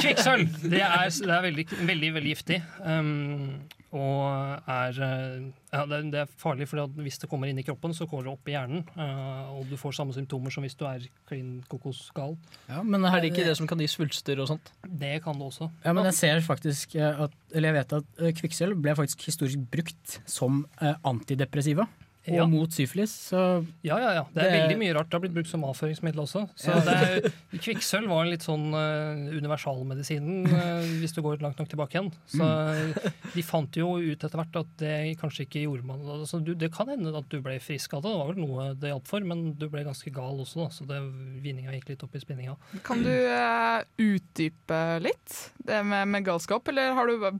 Kvikksølv! 0.00 0.58
Det 0.70 0.82
er, 0.84 1.08
det 1.10 1.32
er 1.34 1.46
veldig, 1.48 1.64
veldig, 1.88 2.10
veldig 2.18 2.34
giftig. 2.34 2.60
Um, 2.84 3.64
og 3.94 4.66
er 4.66 4.96
uh, 4.98 5.42
ja, 5.70 5.82
det, 5.86 5.98
er- 6.00 6.06
det 6.10 6.20
er 6.24 6.30
farlig, 6.40 6.66
for 6.70 6.82
hvis 7.02 7.20
det 7.22 7.28
kommer 7.30 7.50
inn 7.50 7.60
i 7.62 7.64
kroppen, 7.66 7.92
så 7.94 8.06
går 8.10 8.24
det 8.26 8.32
opp 8.32 8.50
i 8.50 8.54
hjernen. 8.56 8.82
uh, 8.98 9.52
og 9.58 9.68
du 9.70 9.76
får 9.78 9.94
samme 10.00 10.14
symptomer 10.16 10.50
som 10.54 10.66
hvis 10.66 10.74
du 10.78 10.82
er 10.88 11.04
klin 11.30 11.60
kokosgal. 11.70 12.34
Ja, 12.70 12.82
men 12.82 13.06
Er 13.06 13.20
det 13.22 13.30
ikke 13.32 13.46
det 13.46 13.54
som 13.58 13.68
kan 13.70 13.78
gi 13.82 13.86
svulster 13.90 14.40
og 14.42 14.50
sånt? 14.50 14.72
Det 14.86 15.16
kan 15.24 15.38
det 15.38 15.46
også. 15.50 15.70
Ja, 15.86 15.94
men 15.94 16.06
jeg 16.10 16.18
ser 16.18 16.42
faktisk 16.46 16.96
eh, 16.98 17.22
at, 17.26 17.34
eller 17.54 17.70
jeg 17.70 17.78
vet 17.80 17.94
at 18.00 18.22
eh, 18.22 18.34
kvikksølv 18.40 18.80
ble 18.82 18.96
faktisk 18.98 19.26
historisk 19.30 19.62
brukt 19.70 20.18
som 20.30 20.64
eh, 20.82 20.94
antidepressiva. 21.06 21.86
Og 22.26 22.32
Ja. 22.38 22.44
mot 22.48 22.70
syfilis. 22.72 23.10
Så 23.30 23.66
Ja, 23.84 23.98
ja, 24.00 24.12
ja. 24.14 24.22
Det 24.32 24.42
er 24.44 24.50
Det- 24.50 24.60
veldig 24.70 24.78
mye 24.80 24.94
rart. 24.96 25.10
Det 25.10 25.12
har 25.12 25.20
blitt 25.20 25.34
brukt 25.34 25.46
som 25.50 25.60
avføringsmiddel 25.62 26.22
også. 26.24 26.48
Så 26.56 26.68
Ja. 26.72 26.80
det 26.80 27.24
er, 27.24 27.32
Kvikksølv 27.60 28.08
var 28.08 28.24
litt 28.24 28.40
sånn 28.40 28.72
uh, 28.72 29.28
universalmedisinen 29.36 30.46
uh, 30.48 30.80
hvis 31.02 31.12
du 31.12 31.20
går 31.20 31.42
langt 31.42 31.58
nok 31.58 31.68
tilbake 31.68 31.92
igjen. 32.00 32.12
Så 32.26 32.40
Mm. 32.40 33.12
de 33.34 33.42
fant 33.42 33.76
jo 33.76 33.96
ut 33.98 34.18
etter 34.24 34.38
hvert 34.40 34.56
at 34.56 34.66
det 34.78 35.18
kanskje 35.20 35.44
ikke 35.44 35.64
gjorde 35.66 35.84
man 35.84 36.00
altså, 36.00 36.42
du, 36.42 36.54
Det 36.54 36.72
kan 36.72 36.86
hende 36.88 37.14
at 37.14 37.28
du 37.28 37.40
ble 37.42 37.58
frisk 37.60 37.92
av 37.92 38.02
det, 38.02 38.10
det 38.10 38.18
var 38.18 38.32
vel 38.32 38.46
noe 38.46 38.74
det 38.74 38.88
hjalp 38.94 39.06
for, 39.06 39.20
men 39.20 39.52
du 39.52 39.68
ble 39.68 39.84
ganske 39.84 40.10
gal 40.12 40.40
også, 40.40 40.64
da, 40.64 40.68
så 40.72 40.86
det, 40.88 41.00
vinninga 41.44 41.72
gikk 41.76 41.88
litt 41.90 42.02
opp 42.04 42.14
i 42.16 42.20
spinninga. 42.24 42.56
Kan 42.82 43.02
du 43.02 43.10
uh, 43.10 43.82
utdype 44.00 44.80
litt 45.02 45.50
det 45.62 45.84
med, 45.84 46.08
med 46.08 46.24
galskap, 46.24 46.66
eller 46.68 46.94
har 46.94 47.06
du 47.06 47.38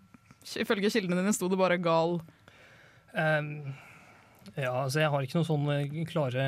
ifølge 0.60 0.90
kildene 0.92 1.22
dine 1.22 1.32
sto 1.32 1.48
det 1.48 1.56
bare 1.56 1.78
gal? 1.80 2.20
Um, 3.16 3.72
ja, 4.52 4.70
altså 4.70 5.00
jeg 5.00 5.10
har 5.10 5.24
ikke 5.24 5.38
noen 5.38 5.48
sånne 5.48 6.04
klare, 6.10 6.44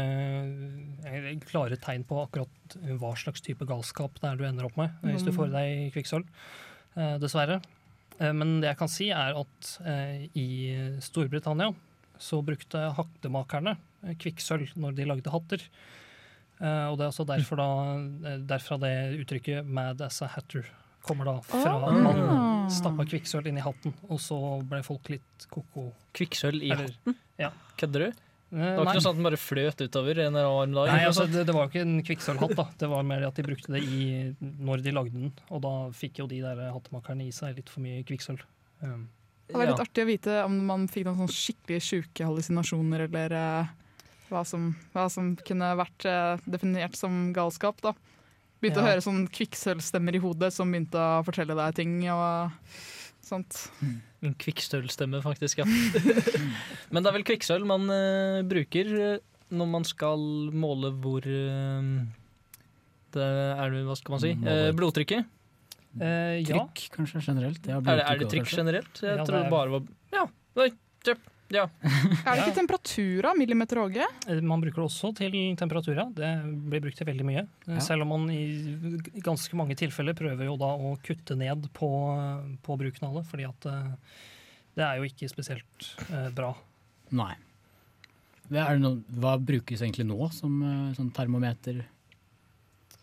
eh, 1.09 1.31
klare 1.47 1.79
tegn 1.83 2.05
på 2.07 2.21
akkurat 2.23 2.77
hva 3.01 3.15
slags 3.19 3.43
type 3.45 3.67
galskap 3.69 4.21
det 4.21 4.29
er 4.31 4.39
du 4.39 4.45
ender 4.47 4.69
opp 4.69 4.77
med 4.79 4.93
mm. 5.01 5.11
hvis 5.11 5.27
du 5.27 5.33
får 5.35 5.51
i 5.51 5.55
deg 5.57 5.97
kvikksølv, 5.97 6.29
eh, 6.99 7.17
dessverre. 7.23 7.61
Eh, 8.21 8.33
Men 8.37 8.61
det 8.63 8.71
jeg 8.73 8.81
kan 8.83 8.93
si, 8.93 9.11
er 9.11 9.37
at 9.41 9.73
eh, 9.85 10.27
i 10.39 10.49
Storbritannia 11.05 11.73
så 12.23 12.41
brukte 12.45 12.89
hattemakerne 12.97 13.77
eh, 14.05 14.17
kvikksølv 14.21 14.77
når 14.81 14.97
de 14.97 15.09
lagde 15.11 15.33
hatter. 15.35 15.65
Eh, 16.61 16.87
Og 16.89 16.99
det 16.99 17.07
er 17.07 17.13
også 17.13 17.29
derfor 17.29 17.61
da, 17.61 17.71
eh, 18.33 18.43
derfra 18.45 18.81
det 18.81 18.97
uttrykket 19.23 19.65
'mad 19.67 20.01
as 20.01 20.23
a 20.23 20.31
hatter' 20.37 20.69
kommer 21.07 21.25
da 21.25 21.41
fra 21.41 21.77
oh. 21.77 21.81
mannen 21.81 22.03
man 22.03 22.56
stappa 22.73 23.05
kvikksølv 23.09 23.47
inn 23.51 23.59
i 23.61 23.65
hatten, 23.65 23.95
og 24.09 24.21
så 24.23 24.39
ble 24.67 24.83
folk 24.87 25.11
litt 25.13 25.47
ko-ko. 25.53 25.91
Kvikksølv 26.17 26.63
i 26.63 26.71
Eller- 26.75 26.93
hatten? 26.93 27.17
Ja. 27.39 27.51
Kødder 27.77 28.07
du? 28.07 28.23
Det 28.47 28.63
var 28.79 28.87
ikke 28.87 28.93
noe 28.95 29.03
sånn 29.03 29.11
at 29.11 29.19
den 29.19 29.27
bare 29.27 29.39
fløt 29.43 29.81
utover 29.83 30.19
en 30.23 30.37
annen 30.39 30.75
dag? 30.77 30.87
Nei, 30.93 31.01
altså, 31.09 31.25
det, 31.27 31.43
det 31.49 31.55
var 31.55 31.67
jo 31.67 31.71
ikke 31.73 31.83
en 31.83 31.97
kvikksølvhatt. 32.07 32.55
da. 32.57 32.65
Det 32.79 32.89
var 32.89 33.03
mer 33.03 33.25
at 33.27 33.35
de 33.35 33.43
brukte 33.43 33.73
det 33.75 33.83
i, 33.83 34.05
når 34.41 34.85
de 34.85 34.93
lagde 34.95 35.13
den. 35.19 35.33
Og 35.51 35.61
da 35.65 35.73
fikk 35.91 36.21
jo 36.23 36.29
de 36.31 36.39
der 36.45 36.61
hattemakerne 36.71 37.27
i 37.27 37.33
seg 37.35 37.59
litt 37.59 37.69
for 37.73 37.83
mye 37.85 38.05
kvikksølv. 38.07 38.45
Um, 38.87 39.09
Det 39.49 39.59
var 39.59 39.67
litt 39.67 39.83
artig 39.83 40.05
å 40.05 40.09
vite 40.09 40.39
om 40.45 40.61
man 40.71 40.87
fikk 40.89 41.09
noen 41.09 41.27
sånn 41.27 41.35
skikkelig 41.35 41.83
sjuke 41.83 42.25
hallusinasjoner, 42.27 43.05
eller 43.11 43.35
uh, 43.35 43.75
hva, 44.31 44.45
som, 44.47 44.71
hva 44.95 45.09
som 45.11 45.35
kunne 45.43 45.75
vært 45.83 46.07
uh, 46.07 46.39
definert 46.47 46.97
som 46.99 47.33
galskap. 47.37 47.83
da. 47.83 47.93
Begynte 48.63 48.81
å 48.81 48.87
høre 48.87 49.03
sånn 49.05 49.25
kvikksølvstemmer 49.29 50.17
i 50.17 50.21
hodet 50.23 50.53
som 50.55 50.71
begynte 50.73 50.97
å 50.97 51.23
fortelle 51.27 51.57
deg 51.59 51.75
ting 51.77 51.97
og 52.13 52.53
sånt. 53.27 53.59
En 54.25 54.35
kvikksølvstemme, 54.41 55.21
faktisk, 55.25 55.61
ja. 55.61 55.67
Men 56.93 57.03
det 57.05 57.11
er 57.11 57.17
vel 57.19 57.27
kvikksølv 57.29 57.69
man 57.69 57.85
uh, 57.93 58.41
bruker 58.49 58.93
eh, 58.97 59.19
når 59.55 59.69
man 59.71 59.85
skal 59.87 60.23
måle 60.57 60.91
hvor 61.05 61.27
uh, 61.27 61.91
det 63.17 63.27
er 63.27 63.73
det, 63.75 63.85
Hva 63.87 63.97
skal 63.99 64.17
man 64.17 64.23
si? 64.25 64.33
Eh, 64.35 64.71
blodtrykket? 64.77 65.29
Eh, 65.97 66.43
Trykk, 66.45 66.83
kanskje, 66.93 67.23
generelt. 67.25 67.63
Ja, 67.65 67.79
Er 67.81 68.01
det, 68.01 68.05
er 68.05 68.19
det 68.21 68.27
trykk 68.33 68.45
også, 68.49 68.59
generelt? 68.61 68.99
Jeg 69.01 69.17
Ja, 69.17 69.25
det 69.25 69.39
er- 69.39 69.51
bare 69.53 69.71
var 69.71 69.87
Ja. 70.13 70.27
Tjøp, 71.07 71.23
ja. 71.55 71.65
Er 71.83 72.37
det 72.37 72.45
ikke 72.47 72.57
temperatura? 72.61 73.33
Millimeter 73.39 73.79
Åge? 73.85 74.07
Eh, 74.29 74.41
Man 74.43 74.61
bruker 74.65 74.83
det 74.83 74.87
også 74.89 75.13
til 75.17 75.33
temperatura. 75.57 76.09
Det 76.15 76.31
blir 76.71 76.83
brukt 76.83 76.99
til 76.99 77.07
veldig 77.07 77.27
mye. 77.29 77.45
Eh, 77.69 77.75
Ja. 77.77 77.81
Selv 77.85 78.03
om 78.03 78.09
man 78.15 78.31
i 78.31 79.21
ganske 79.23 79.55
mange 79.59 79.77
tilfeller 79.79 80.15
prøver 80.19 80.45
jo 80.49 80.57
da 80.61 80.73
å 80.75 80.95
kutte 81.03 81.37
ned 81.39 81.69
på, 81.77 81.91
på 82.63 82.79
bruken 82.81 83.09
av 83.09 83.21
det. 83.21 83.25
fordi 83.31 83.47
at 83.49 83.67
eh, 83.71 83.91
det 84.77 84.85
er 84.85 84.97
jo 85.01 85.07
ikke 85.09 85.29
spesielt 85.33 85.91
eh, 86.11 86.31
bra. 86.37 86.55
Nei. 87.13 87.35
Er 88.53 88.79
noe, 88.79 89.01
hva 89.11 89.37
brukes 89.43 89.81
egentlig 89.83 90.05
nå 90.07 90.29
som 90.33 90.61
sånn 90.95 91.09
termometer? 91.15 91.81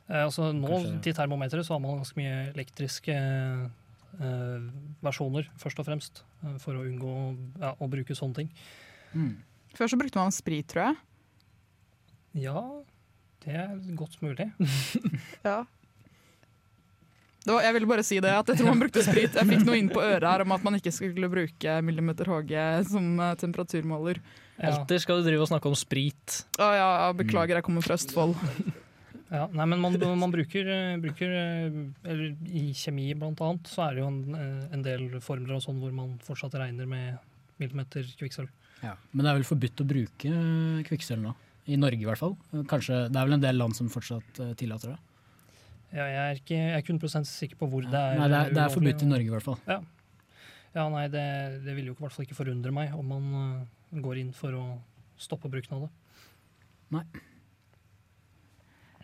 Eh, 0.10 0.22
altså 0.26 0.52
nå 0.56 0.68
Kanskje- 0.70 1.02
til 1.04 1.14
termometeret 1.18 1.66
så 1.68 1.74
har 1.76 1.82
man 1.84 1.98
ganske 2.02 2.20
mye 2.20 2.38
elektriske 2.54 3.12
eh, 3.16 3.66
versjoner, 5.04 5.49
først 5.62 5.80
og 5.82 5.88
fremst, 5.88 6.23
eh, 6.43 6.58
for 6.62 6.78
å 6.78 6.86
unngå 6.86 7.13
ja, 7.62 7.73
å 7.78 7.89
bruke 7.91 8.15
sånne 8.17 8.43
ting. 8.43 8.52
Før 9.73 9.89
så 9.89 9.99
brukte 9.99 10.21
man 10.21 10.34
sprit, 10.34 10.67
tror 10.69 10.89
jeg. 10.89 10.99
Ja, 12.45 12.62
det 13.45 13.56
er 13.65 13.80
godt 13.97 14.19
mulig. 14.23 14.52
Ja. 15.47 15.63
Det 17.43 17.51
var, 17.51 17.66
jeg 17.66 17.76
ville 17.76 17.88
bare 17.89 18.03
si 18.07 18.18
det, 18.24 18.32
at 18.32 18.47
jeg 18.47 18.55
tror 18.61 18.70
man 18.70 18.80
brukte 18.86 19.01
sprit. 19.03 19.34
Jeg 19.36 19.47
fikk 19.49 19.66
noe 19.68 19.76
inn 19.76 19.89
på 19.91 19.99
øret 19.99 20.24
her 20.24 20.43
om 20.45 20.53
at 20.55 20.64
man 20.64 20.78
ikke 20.78 20.93
skulle 20.95 21.28
bruke 21.28 21.74
millimeter 21.84 22.30
HG 22.32 22.53
som 22.88 23.18
eh, 23.20 23.34
temperaturmåler. 23.41 24.22
Alltid 24.64 25.03
skal 25.03 25.20
du 25.20 25.28
drive 25.28 25.43
og 25.43 25.49
snakke 25.51 25.68
om 25.68 25.76
sprit. 25.76 26.38
Å 26.55 26.64
ah, 26.64 26.78
ja, 26.78 26.88
beklager, 27.20 27.59
jeg 27.59 27.68
kommer 27.68 27.84
fra 27.84 27.97
Østfold. 27.99 28.38
Ja, 29.34 29.48
nei, 29.50 29.66
men 29.66 29.80
man, 29.82 29.96
man 30.22 30.34
bruker, 30.34 30.68
eh, 30.70 30.96
bruker 31.02 31.32
eh, 31.34 31.78
eller 32.06 32.36
I 32.54 32.68
kjemi 32.78 33.08
blant 33.18 33.40
annet, 33.42 33.70
så 33.70 33.88
er 33.88 33.96
det 33.96 34.04
jo 34.04 34.10
en, 34.12 34.36
eh, 34.38 34.68
en 34.76 34.84
del 34.86 35.08
formler 35.26 35.56
og 35.56 35.64
sånn 35.64 35.80
hvor 35.82 35.96
man 35.96 36.12
fortsatt 36.22 36.54
regner 36.62 36.90
med 36.90 37.18
millimeter 37.62 38.06
kvikksølv. 38.20 38.52
Ja. 38.84 38.94
Men 39.12 39.26
det 39.26 39.32
er 39.32 39.40
vel 39.40 39.48
forbudt 39.48 39.82
å 39.82 39.88
bruke 39.90 40.36
kvikksølv 40.86 41.26
nå? 41.26 41.34
I 41.72 41.80
Norge 41.80 42.04
i 42.04 42.06
hvert 42.06 42.20
fall. 42.20 42.36
Kanskje, 42.70 43.08
det 43.08 43.18
er 43.18 43.26
vel 43.26 43.38
en 43.38 43.46
del 43.46 43.58
land 43.58 43.78
som 43.78 43.90
fortsatt 43.90 44.42
tillater 44.60 44.94
det? 44.94 45.00
Ja, 45.94 46.06
jeg 46.12 46.22
er 46.22 46.40
ikke, 46.42 46.58
jeg 46.60 46.76
er 46.76 46.84
ikke 46.84 46.98
100 46.98 47.28
sikker 47.30 47.62
på 47.62 47.70
hvor 47.72 47.86
det 47.88 47.98
er. 47.98 48.18
Nei, 48.20 48.30
det 48.30 48.40
er, 48.40 48.54
det 48.54 48.64
er 48.66 48.74
forbudt 48.74 49.06
i 49.06 49.10
Norge 49.10 49.30
i 49.30 49.34
hvert 49.34 49.48
fall. 49.48 49.60
Ja, 49.70 49.80
ja 50.76 50.88
nei, 50.94 51.06
det, 51.14 51.28
det 51.64 51.78
vil 51.78 51.90
jo 51.90 51.96
i 51.96 52.02
hvert 52.04 52.14
fall 52.14 52.28
ikke 52.28 52.38
forundre 52.38 52.74
meg 52.76 52.94
om 52.98 53.14
man 53.16 54.02
går 54.04 54.22
inn 54.26 54.34
for 54.36 54.58
å 54.60 54.66
stoppe 55.22 55.50
bruken 55.50 55.80
av 55.80 55.88
det. 55.88 55.94
Nei. 57.00 57.08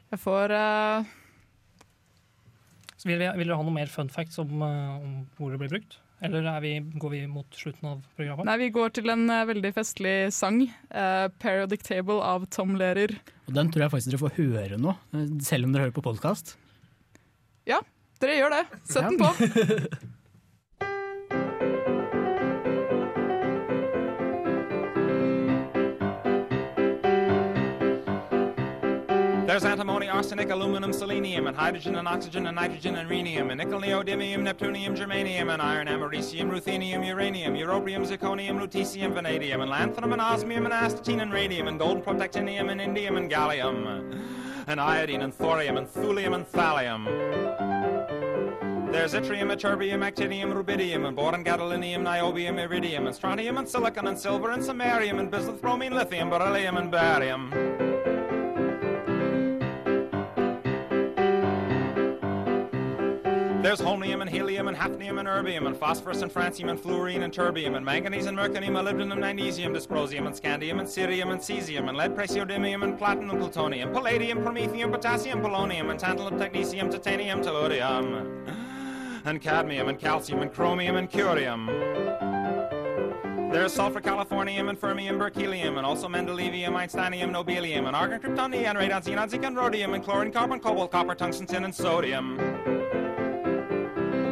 Jeg 0.09 0.21
får 0.23 0.53
uh... 0.55 1.15
Så 2.99 3.07
vil, 3.07 3.21
vi, 3.21 3.27
vil 3.39 3.47
dere 3.47 3.57
ha 3.59 3.65
noe 3.65 3.75
mer 3.75 3.91
fun 3.91 4.09
facts 4.11 4.39
om, 4.41 4.59
uh, 4.59 4.97
om 4.99 5.11
hvor 5.37 5.53
det 5.53 5.59
blir 5.61 5.71
brukt? 5.71 5.99
Eller 6.25 6.43
er 6.51 6.59
vi, 6.59 6.73
går 6.99 7.13
vi 7.13 7.19
mot 7.31 7.47
slutten 7.55 7.93
av 7.93 8.01
programmet? 8.17 8.43
Nei, 8.49 8.57
vi 8.59 8.71
går 8.75 8.91
til 8.97 9.13
en 9.13 9.23
uh, 9.31 9.45
veldig 9.47 9.71
festlig 9.77 10.15
sang. 10.35 10.65
eh, 10.89 11.27
'Periodic 11.39 11.85
Table' 11.87 12.19
av 12.19 12.49
Tom 12.51 12.75
Lehrer. 12.75 13.13
Og 13.47 13.55
den 13.55 13.71
tror 13.71 13.85
jeg 13.85 13.93
faktisk 13.93 14.11
dere 14.11 14.23
får 14.25 14.35
høre 14.41 14.81
nå, 14.81 14.97
selv 15.45 15.69
om 15.69 15.71
dere 15.71 15.87
hører 15.87 15.95
på 15.95 16.03
podkast. 16.03 16.57
Ja, 17.69 17.79
dere 18.19 18.35
gjør 18.35 18.57
det. 18.57 18.63
Sett 18.83 19.07
den 19.07 19.21
på. 19.21 19.31
There's 29.49 29.65
antimony, 29.65 30.07
arsenic, 30.07 30.51
aluminum, 30.51 30.93
selenium, 30.93 31.47
and 31.47 31.57
hydrogen 31.57 31.95
and 31.95 32.07
oxygen 32.07 32.45
and 32.45 32.53
nitrogen 32.53 32.97
and 32.97 33.09
rhenium, 33.09 33.49
and 33.49 33.57
nickel, 33.57 33.81
neodymium, 33.81 34.41
neptunium, 34.47 34.95
germanium, 34.95 35.51
and 35.51 35.59
iron, 35.59 35.87
americium, 35.87 36.51
ruthenium, 36.51 37.03
uranium, 37.03 37.55
europium, 37.55 38.05
zirconium, 38.05 38.59
lutetium, 38.59 39.11
vanadium, 39.11 39.61
and 39.61 39.71
lanthanum, 39.71 40.13
and 40.13 40.21
osmium, 40.21 40.65
and 40.65 40.73
astatine, 40.75 41.23
and 41.23 41.33
radium, 41.33 41.67
and 41.67 41.79
gold, 41.79 42.05
protactinium, 42.05 42.69
and 42.69 42.79
indium, 42.79 43.17
and 43.17 43.31
gallium, 43.31 44.23
and 44.67 44.79
iodine, 44.79 45.23
and 45.23 45.33
thorium, 45.33 45.77
and 45.77 45.87
thulium, 45.87 46.35
and 46.35 46.45
thallium. 46.51 47.07
There's 48.91 49.15
yttrium, 49.15 49.51
ytterbium, 49.51 50.07
actinium, 50.07 50.53
rubidium, 50.53 51.07
and 51.07 51.15
boron, 51.15 51.43
gadolinium, 51.43 52.03
niobium, 52.03 52.59
iridium, 52.59 53.07
and 53.07 53.15
strontium, 53.15 53.57
and 53.57 53.67
silicon, 53.67 54.05
and 54.05 54.19
silver, 54.19 54.51
and 54.51 54.61
samarium, 54.61 55.19
and 55.19 55.31
bismuth, 55.31 55.59
bromine, 55.59 55.95
lithium, 55.95 56.29
beryllium, 56.29 56.77
and 56.77 56.91
barium. 56.91 58.08
There's 63.61 63.81
holmium 63.81 64.21
and 64.21 64.29
helium 64.29 64.69
and 64.69 64.77
hafnium 64.77 65.19
and 65.19 65.27
erbium 65.27 65.67
and 65.67 65.75
phosphorus 65.75 66.21
and 66.21 66.33
francium 66.33 66.69
and 66.69 66.79
fluorine 66.79 67.23
and 67.23 67.33
terbium 67.33 67.75
and 67.75 67.85
manganese 67.85 68.25
and 68.25 68.37
mercurium, 68.37 68.69
molybdenum, 68.69 69.19
magnesium, 69.19 69.73
dysprosium 69.73 70.27
and 70.27 70.33
scandium 70.33 70.79
and 70.79 70.87
cerium 70.87 71.31
and 71.31 71.41
cesium 71.41 71.89
and 71.89 71.97
lead, 71.97 72.15
praseodymium 72.15 72.85
and 72.85 72.97
platinum, 72.97 73.37
plutonium, 73.37 73.91
palladium, 73.91 74.39
promethium, 74.39 74.91
potassium, 74.93 75.41
polonium 75.41 75.91
and 75.91 75.99
tantalum, 75.99 76.39
technetium, 76.39 76.89
titanium, 76.89 77.41
tellurium 77.41 78.47
and 79.25 79.41
cadmium 79.41 79.89
and 79.89 79.99
calcium 79.99 80.41
and 80.41 80.53
chromium 80.53 80.95
and 80.95 81.11
curium. 81.11 81.67
There's 83.51 83.73
sulfur, 83.73 83.99
californium, 83.99 84.69
and 84.69 84.79
fermium, 84.79 85.17
berkelium, 85.17 85.77
and 85.77 85.85
also 85.85 86.07
mendelevium, 86.07 86.73
einsteinium, 86.75 87.31
nobelium, 87.31 87.87
and 87.87 87.95
argon, 87.95 88.21
krypton, 88.21 88.51
neon, 88.51 88.75
radon, 88.75 89.03
xenon, 89.03 89.27
zinc, 89.27 89.43
and 89.43 89.57
rhodium, 89.57 89.95
and 89.95 90.03
chlorine, 90.03 90.31
carbon, 90.31 90.59
cobalt, 90.59 90.91
copper, 90.91 91.15
tungsten, 91.15 91.47
tin, 91.47 91.63
and 91.63 91.73
sodium. 91.73 92.78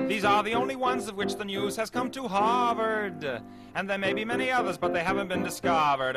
These 0.08 0.24
are 0.24 0.42
the 0.42 0.56
only 0.56 0.78
ones 0.78 1.10
of 1.10 1.18
which 1.18 1.36
the 1.36 1.44
news 1.44 1.76
has 1.76 1.90
come 1.90 2.10
to 2.12 2.30
Harvard. 2.30 3.42
And 3.76 3.90
there 3.90 3.98
may 3.98 4.14
be 4.14 4.24
many 4.24 4.50
others, 4.50 4.78
but 4.78 4.94
they 4.94 5.04
haven't 5.04 5.28
been 5.28 5.44
discovered. 5.44 6.16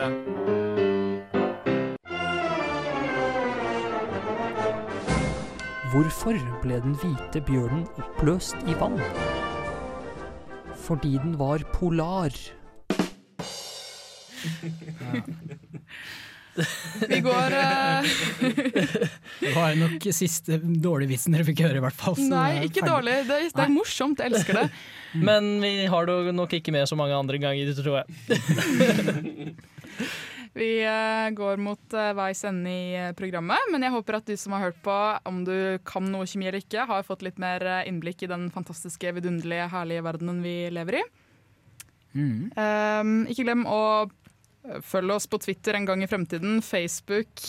Hvorfor 5.91 6.39
ble 6.63 6.81
den 6.81 6.95
hvite 6.95 7.41
bjørnen 7.43 7.89
oppløst 7.99 8.55
i 8.63 8.79
vann? 8.79 9.01
Fordi 10.77 11.19
den 11.19 11.39
var 11.39 11.59
polar. 11.73 12.31
Vi 17.09 17.21
går 17.25 17.57
uh... 17.61 18.09
Det 19.41 19.53
var 19.55 19.77
nok 19.79 20.07
siste 20.15 20.59
dårlige 20.61 21.15
vitsen 21.15 21.37
dere 21.37 21.47
fikk 21.49 21.65
høre, 21.67 21.81
i 21.81 21.85
hvert 21.85 21.99
fall. 21.99 22.17
Nei, 22.31 22.67
ikke 22.69 22.83
ferdig. 22.83 22.91
dårlig. 22.93 23.17
Det, 23.29 23.39
det 23.57 23.65
er 23.67 23.73
morsomt. 23.75 24.23
Jeg 24.23 24.35
elsker 24.35 24.61
det. 24.63 24.67
Men 25.29 25.53
vi 25.63 25.75
har 25.91 26.09
det 26.09 26.35
nok 26.37 26.57
ikke 26.61 26.75
med 26.75 26.89
så 26.89 26.99
mange 26.99 27.17
andre 27.17 27.41
ganger, 27.43 27.73
tror 27.79 28.03
jeg. 28.03 28.07
Vi 30.51 30.81
eh, 30.83 31.29
går 31.31 31.61
mot 31.63 31.95
uh, 31.95 32.09
veis 32.19 32.41
ende 32.49 32.71
i 32.75 33.03
programmet, 33.15 33.69
men 33.71 33.85
jeg 33.87 33.95
håper 33.95 34.17
at 34.19 34.27
du 34.27 34.35
som 34.35 34.57
har 34.57 34.65
hørt 34.65 34.81
på, 34.83 34.97
om 35.31 35.45
du 35.47 35.79
kan 35.87 36.03
noe 36.11 36.27
kjemi 36.27 36.49
eller 36.51 36.59
ikke, 36.59 36.89
har 36.91 37.07
fått 37.07 37.23
litt 37.23 37.39
mer 37.39 37.63
innblikk 37.87 38.25
i 38.27 38.31
den 38.33 38.49
fantastiske, 38.51 39.13
vidunderlige, 39.15 39.69
herlige 39.71 40.03
verdenen 40.09 40.43
vi 40.43 40.57
lever 40.75 40.99
i. 40.99 41.05
Mm. 42.19 42.51
Um, 42.59 43.13
ikke 43.31 43.47
glem 43.47 43.63
å 43.71 44.11
følge 44.87 45.17
oss 45.17 45.29
på 45.31 45.41
Twitter 45.43 45.77
en 45.79 45.87
gang 45.89 46.03
i 46.05 46.09
fremtiden, 46.11 46.61
Facebook 46.65 47.43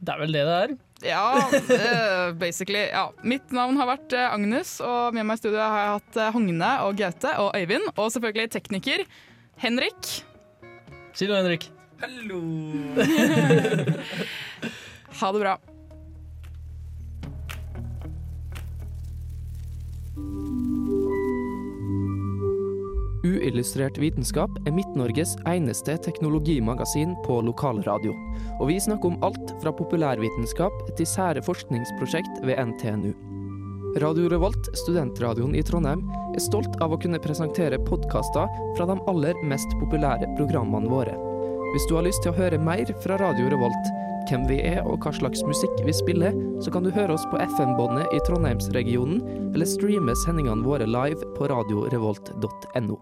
Det 0.00 0.14
er 0.14 0.22
vel 0.22 0.32
det 0.34 0.44
det 0.48 0.56
er. 0.64 0.78
Ja, 1.00 1.50
eh, 1.56 2.32
basically. 2.36 2.88
Ja. 2.90 3.10
Mitt 3.24 3.52
navn 3.56 3.76
har 3.80 3.88
vært 3.88 4.12
eh, 4.12 4.32
Agnes, 4.34 4.76
og 4.84 5.16
med 5.16 5.24
meg 5.28 5.38
i 5.38 5.42
studio 5.42 5.60
har 5.62 5.80
jeg 5.84 5.94
hatt 5.96 6.18
eh, 6.20 6.32
Hogne 6.34 6.72
og 6.84 6.98
Gaute 7.00 7.32
og 7.40 7.56
Øyvind, 7.56 7.88
og 7.94 8.10
selvfølgelig 8.12 8.52
tekniker 8.56 9.04
Henrik. 9.60 10.12
Si 11.16 11.28
noe, 11.28 11.40
Henrik. 11.40 11.70
Hallo! 12.00 12.40
Ha 15.20 15.32
det 15.34 15.40
bra. 15.42 15.56
Uillustrert 23.20 23.98
vitenskap 24.00 24.54
er 24.64 24.72
Midt-Norges 24.72 25.34
eneste 25.48 25.98
teknologimagasin 26.00 27.12
på 27.26 27.42
lokalradio. 27.44 28.14
Og 28.56 28.70
vi 28.70 28.78
snakker 28.80 29.12
om 29.12 29.18
alt 29.26 29.52
fra 29.60 29.74
populærvitenskap 29.76 30.86
til 30.96 31.08
sære 31.08 31.42
forskningsprosjekt 31.44 32.40
ved 32.48 32.56
NTNU. 32.70 33.12
Radio 34.00 34.30
Revolt, 34.32 34.70
studentradioen 34.86 35.52
i 35.58 35.64
Trondheim, 35.66 36.06
er 36.32 36.40
stolt 36.40 36.78
av 36.80 36.94
å 36.94 37.00
kunne 37.02 37.20
presentere 37.20 37.80
podkaster 37.90 38.48
fra 38.78 38.88
de 38.88 38.96
aller 39.10 39.44
mest 39.50 39.74
populære 39.82 40.30
programmene 40.38 40.88
våre. 40.88 41.16
Hvis 41.74 41.90
du 41.90 41.98
har 41.98 42.06
lyst 42.06 42.24
til 42.24 42.32
å 42.32 42.38
høre 42.38 42.62
mer 42.62 42.88
fra 43.04 43.20
Radio 43.20 43.50
Revolt, 43.52 43.90
hvem 44.28 44.46
vi 44.50 44.58
er 44.72 44.82
og 44.84 45.00
hva 45.04 45.12
slags 45.16 45.44
musikk 45.46 45.78
vi 45.86 45.94
spiller, 45.96 46.36
så 46.64 46.72
kan 46.74 46.84
du 46.84 46.92
høre 46.94 47.14
oss 47.16 47.26
på 47.30 47.40
FM-båndet 47.56 48.10
i 48.16 48.20
Trondheimsregionen, 48.26 49.22
eller 49.54 49.68
streame 49.68 50.16
sendingene 50.24 50.66
våre 50.66 50.88
live 50.88 51.32
på 51.36 51.48
radiorevolt.no. 51.52 52.98